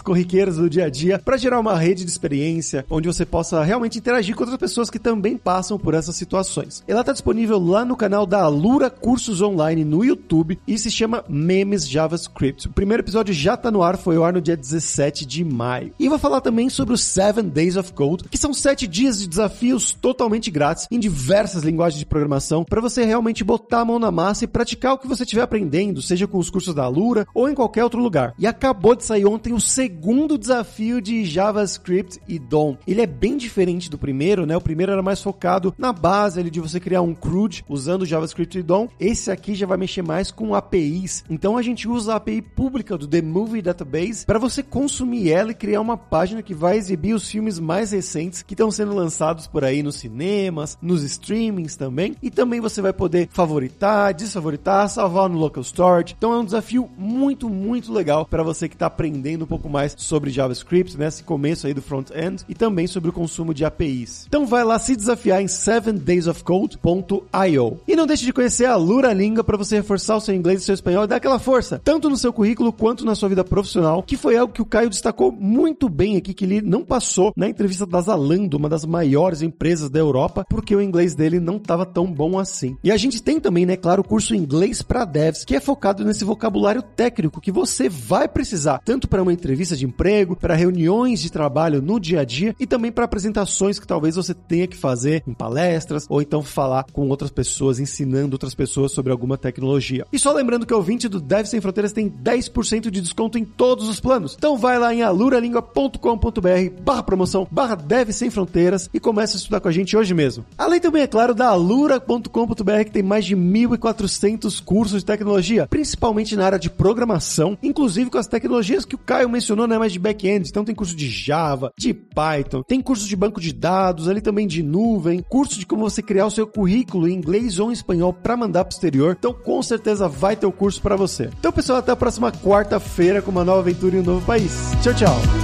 corriqueiras 0.00 0.56
do 0.56 0.70
dia 0.70 0.86
a 0.86 0.90
dia, 0.90 1.18
para 1.18 1.36
gerar 1.36 1.60
uma 1.60 1.76
rede 1.76 2.04
de 2.04 2.10
experiência 2.10 2.84
onde 2.90 3.08
você 3.08 3.24
possa 3.24 3.62
realmente 3.62 3.98
interagir 3.98 4.34
com 4.34 4.42
outras 4.42 4.58
pessoas 4.58 4.90
que 4.90 4.98
também 4.98 5.36
passam 5.36 5.78
por 5.78 5.94
essas 5.94 6.16
situações. 6.16 6.82
Ela 6.86 7.00
está 7.00 7.12
disponível 7.12 7.58
lá 7.58 7.84
no 7.84 7.96
canal 7.96 8.26
da 8.26 8.42
Alura 8.42 8.90
Cursos 8.90 9.40
Online 9.40 9.84
no 9.84 10.04
YouTube 10.04 10.58
e 10.66 10.78
se 10.78 10.90
chama 10.90 11.24
Memes 11.28 11.88
JavaScript. 11.88 12.68
O 12.68 12.72
primeiro 12.72 13.02
episódio 13.02 13.34
já 13.34 13.54
está 13.54 13.70
no 13.70 13.82
ar, 13.82 13.96
foi 13.96 14.16
ao 14.16 14.24
ar 14.24 14.32
no 14.32 14.40
dia 14.40 14.56
17 14.56 15.26
de 15.26 15.44
maio. 15.44 15.92
E 15.98 16.08
vou 16.08 16.18
falar 16.18 16.40
também 16.40 16.68
sobre 16.68 16.94
os 16.94 17.02
7 17.02 17.42
Days 17.42 17.76
of 17.76 17.92
Code, 17.92 18.24
que 18.28 18.38
são 18.38 18.52
7 18.52 18.86
dias 18.86 19.20
de 19.20 19.28
desafios 19.28 19.92
totalmente 19.92 20.50
grátis 20.50 20.86
em 20.90 20.98
diversas 20.98 21.62
linguagens 21.62 21.98
de 21.98 22.06
programação 22.06 22.64
para 22.64 22.80
você 22.80 23.04
realmente 23.04 23.44
botar 23.44 23.80
a 23.80 23.84
mão 23.84 23.98
na 23.98 24.10
massa 24.10 24.44
e 24.44 24.48
praticar 24.48 24.94
o 24.94 24.98
que 24.98 25.08
você 25.08 25.24
estiver 25.24 25.42
aprendendo, 25.42 26.02
seja 26.02 26.26
com 26.26 26.38
os 26.38 26.50
cursos 26.50 26.74
da 26.74 26.84
Alura 26.84 27.26
ou 27.34 27.48
em 27.48 27.54
qualquer 27.54 27.84
outro 27.84 28.00
lugar. 28.00 28.34
E 28.38 28.46
acabou 28.46 28.94
de 28.94 29.04
sair 29.04 29.23
ontem 29.24 29.52
o 29.52 29.60
segundo 29.60 30.38
desafio 30.38 31.00
de 31.00 31.24
JavaScript 31.24 32.20
e 32.28 32.38
DOM. 32.38 32.76
Ele 32.86 33.02
é 33.02 33.06
bem 33.06 33.36
diferente 33.36 33.90
do 33.90 33.98
primeiro, 33.98 34.46
né? 34.46 34.56
O 34.56 34.60
primeiro 34.60 34.92
era 34.92 35.02
mais 35.02 35.22
focado 35.22 35.74
na 35.78 35.92
base 35.92 36.40
ali 36.40 36.50
de 36.50 36.60
você 36.60 36.78
criar 36.80 37.02
um 37.02 37.14
CRUD 37.14 37.64
usando 37.68 38.06
JavaScript 38.06 38.58
e 38.58 38.62
DOM. 38.62 38.88
Esse 38.98 39.30
aqui 39.30 39.54
já 39.54 39.66
vai 39.66 39.76
mexer 39.76 40.02
mais 40.02 40.30
com 40.30 40.54
APIs. 40.54 41.24
Então 41.28 41.56
a 41.56 41.62
gente 41.62 41.88
usa 41.88 42.12
a 42.12 42.16
API 42.16 42.42
pública 42.42 42.96
do 42.96 43.06
The 43.06 43.22
Movie 43.22 43.62
Database 43.62 44.26
para 44.26 44.38
você 44.38 44.62
consumir 44.62 45.30
ela 45.30 45.52
e 45.52 45.54
criar 45.54 45.80
uma 45.80 45.96
página 45.96 46.42
que 46.42 46.54
vai 46.54 46.76
exibir 46.76 47.14
os 47.14 47.28
filmes 47.28 47.58
mais 47.58 47.92
recentes 47.92 48.42
que 48.42 48.54
estão 48.54 48.70
sendo 48.70 48.94
lançados 48.94 49.46
por 49.46 49.64
aí 49.64 49.82
nos 49.82 49.96
cinemas, 49.96 50.78
nos 50.80 51.02
streamings 51.02 51.76
também. 51.76 52.16
E 52.22 52.30
também 52.30 52.60
você 52.60 52.80
vai 52.82 52.92
poder 52.92 53.28
favoritar, 53.30 54.12
desfavoritar, 54.14 54.88
salvar 54.88 55.28
no 55.28 55.38
local 55.38 55.62
storage. 55.62 56.14
Então 56.16 56.32
é 56.32 56.38
um 56.38 56.44
desafio 56.44 56.88
muito, 56.96 57.48
muito 57.48 57.92
legal 57.92 58.26
para 58.26 58.42
você 58.42 58.68
que 58.68 58.74
está 58.74 58.90
aprendendo 59.04 59.44
um 59.44 59.46
pouco 59.46 59.68
mais 59.68 59.94
sobre 59.98 60.30
JavaScript, 60.30 60.98
né, 60.98 61.10
começo 61.26 61.66
aí 61.66 61.74
do 61.74 61.82
front-end 61.82 62.42
e 62.48 62.54
também 62.54 62.86
sobre 62.86 63.10
o 63.10 63.12
consumo 63.12 63.52
de 63.52 63.62
APIs. 63.64 64.24
Então 64.26 64.46
vai 64.46 64.64
lá 64.64 64.78
se 64.78 64.96
desafiar 64.96 65.42
em 65.42 65.46
7daysofcode.io. 65.46 67.80
E 67.86 67.94
não 67.94 68.06
deixe 68.06 68.24
de 68.24 68.32
conhecer 68.32 68.64
a 68.64 68.76
Lura 68.76 69.12
Língua 69.12 69.44
para 69.44 69.58
você 69.58 69.76
reforçar 69.76 70.16
o 70.16 70.20
seu 70.20 70.34
inglês 70.34 70.62
e 70.62 70.64
seu 70.64 70.74
espanhol 70.74 71.04
e 71.04 71.06
dar 71.06 71.16
aquela 71.16 71.38
força, 71.38 71.78
tanto 71.84 72.08
no 72.08 72.16
seu 72.16 72.32
currículo 72.32 72.72
quanto 72.72 73.04
na 73.04 73.14
sua 73.14 73.28
vida 73.28 73.44
profissional, 73.44 74.02
que 74.02 74.16
foi 74.16 74.38
algo 74.38 74.54
que 74.54 74.62
o 74.62 74.66
Caio 74.66 74.88
destacou 74.88 75.30
muito 75.30 75.90
bem 75.90 76.16
aqui, 76.16 76.32
que 76.32 76.46
ele 76.46 76.62
não 76.62 76.82
passou 76.82 77.30
na 77.36 77.46
entrevista 77.46 77.84
da 77.84 78.00
Zalando, 78.00 78.56
uma 78.56 78.70
das 78.70 78.86
maiores 78.86 79.42
empresas 79.42 79.90
da 79.90 79.98
Europa, 79.98 80.46
porque 80.48 80.74
o 80.74 80.80
inglês 80.80 81.14
dele 81.14 81.38
não 81.38 81.56
estava 81.56 81.84
tão 81.84 82.10
bom 82.10 82.38
assim. 82.38 82.78
E 82.82 82.90
a 82.90 82.96
gente 82.96 83.22
tem 83.22 83.38
também, 83.38 83.66
né, 83.66 83.76
claro, 83.76 84.00
o 84.00 84.06
curso 84.06 84.34
Inglês 84.34 84.80
para 84.80 85.04
Devs, 85.04 85.44
que 85.44 85.54
é 85.54 85.60
focado 85.60 86.02
nesse 86.04 86.24
vocabulário 86.24 86.82
técnico 86.82 87.38
que 87.40 87.52
você 87.52 87.88
vai 87.88 88.28
precisar, 88.28 88.80
tanto 88.84 88.93
para 89.00 89.22
uma 89.22 89.32
entrevista 89.32 89.76
de 89.76 89.84
emprego, 89.84 90.36
para 90.36 90.54
reuniões 90.54 91.20
de 91.20 91.30
trabalho 91.30 91.82
no 91.82 91.98
dia 91.98 92.20
a 92.20 92.24
dia 92.24 92.54
e 92.58 92.66
também 92.66 92.92
para 92.92 93.04
apresentações 93.04 93.78
que 93.78 93.86
talvez 93.86 94.16
você 94.16 94.32
tenha 94.32 94.66
que 94.66 94.76
fazer 94.76 95.22
em 95.26 95.34
palestras 95.34 96.06
ou 96.08 96.22
então 96.22 96.42
falar 96.42 96.84
com 96.92 97.08
outras 97.08 97.30
pessoas, 97.30 97.78
ensinando 97.78 98.34
outras 98.34 98.54
pessoas 98.54 98.92
sobre 98.92 99.12
alguma 99.12 99.36
tecnologia. 99.36 100.06
E 100.12 100.18
só 100.18 100.32
lembrando 100.32 100.66
que 100.66 100.72
o 100.72 100.76
ouvinte 100.76 101.08
do 101.08 101.20
Dev 101.20 101.46
Sem 101.46 101.60
Fronteiras 101.60 101.92
tem 101.92 102.10
10% 102.10 102.90
de 102.90 103.00
desconto 103.00 103.38
em 103.38 103.44
todos 103.44 103.88
os 103.88 104.00
planos. 104.00 104.34
Então 104.38 104.56
vai 104.56 104.78
lá 104.78 104.94
em 104.94 105.02
aluralingua.com.br 105.02 106.82
barra 106.82 107.02
promoção 107.02 107.46
barra 107.50 107.74
Dev 107.74 108.10
Sem 108.10 108.30
Fronteiras 108.30 108.88
e 108.92 109.00
comece 109.00 109.36
a 109.36 109.38
estudar 109.38 109.60
com 109.60 109.68
a 109.68 109.72
gente 109.72 109.96
hoje 109.96 110.14
mesmo. 110.14 110.44
Além 110.56 110.80
também, 110.80 111.02
é 111.02 111.06
claro, 111.06 111.34
da 111.34 111.48
alura.com.br 111.48 112.84
que 112.84 112.90
tem 112.90 113.02
mais 113.02 113.24
de 113.24 113.36
1.400 113.36 114.62
cursos 114.62 115.00
de 115.00 115.04
tecnologia, 115.04 115.66
principalmente 115.66 116.36
na 116.36 116.44
área 116.46 116.58
de 116.58 116.70
programação, 116.70 117.56
inclusive 117.62 118.10
com 118.10 118.18
as 118.18 118.26
tecnologias 118.26 118.83
que 118.86 118.94
o 118.94 118.98
Caio 118.98 119.28
mencionou, 119.28 119.66
né, 119.66 119.78
mais 119.78 119.92
de 119.92 119.98
back-end. 119.98 120.48
Então 120.48 120.64
tem 120.64 120.74
curso 120.74 120.94
de 120.94 121.08
Java, 121.08 121.72
de 121.78 121.92
Python, 121.94 122.62
tem 122.62 122.80
curso 122.80 123.06
de 123.06 123.16
banco 123.16 123.40
de 123.40 123.52
dados, 123.52 124.08
ali 124.08 124.20
também 124.20 124.46
de 124.46 124.62
nuvem, 124.62 125.22
curso 125.22 125.58
de 125.58 125.66
como 125.66 125.88
você 125.88 126.02
criar 126.02 126.26
o 126.26 126.30
seu 126.30 126.46
currículo 126.46 127.08
em 127.08 127.14
inglês 127.14 127.58
ou 127.58 127.70
em 127.70 127.74
espanhol 127.74 128.12
para 128.12 128.36
mandar 128.36 128.64
pro 128.64 128.74
exterior. 128.74 129.16
Então 129.18 129.32
com 129.32 129.62
certeza 129.62 130.08
vai 130.08 130.36
ter 130.36 130.46
o 130.46 130.52
curso 130.52 130.80
para 130.80 130.96
você. 130.96 131.30
Então 131.38 131.52
pessoal, 131.52 131.78
até 131.78 131.92
a 131.92 131.96
próxima 131.96 132.30
quarta-feira 132.32 133.22
com 133.22 133.30
uma 133.30 133.44
nova 133.44 133.60
aventura 133.60 133.96
em 133.96 134.00
um 134.00 134.04
novo 134.04 134.24
país. 134.26 134.72
Tchau, 134.82 134.94
tchau. 134.94 135.43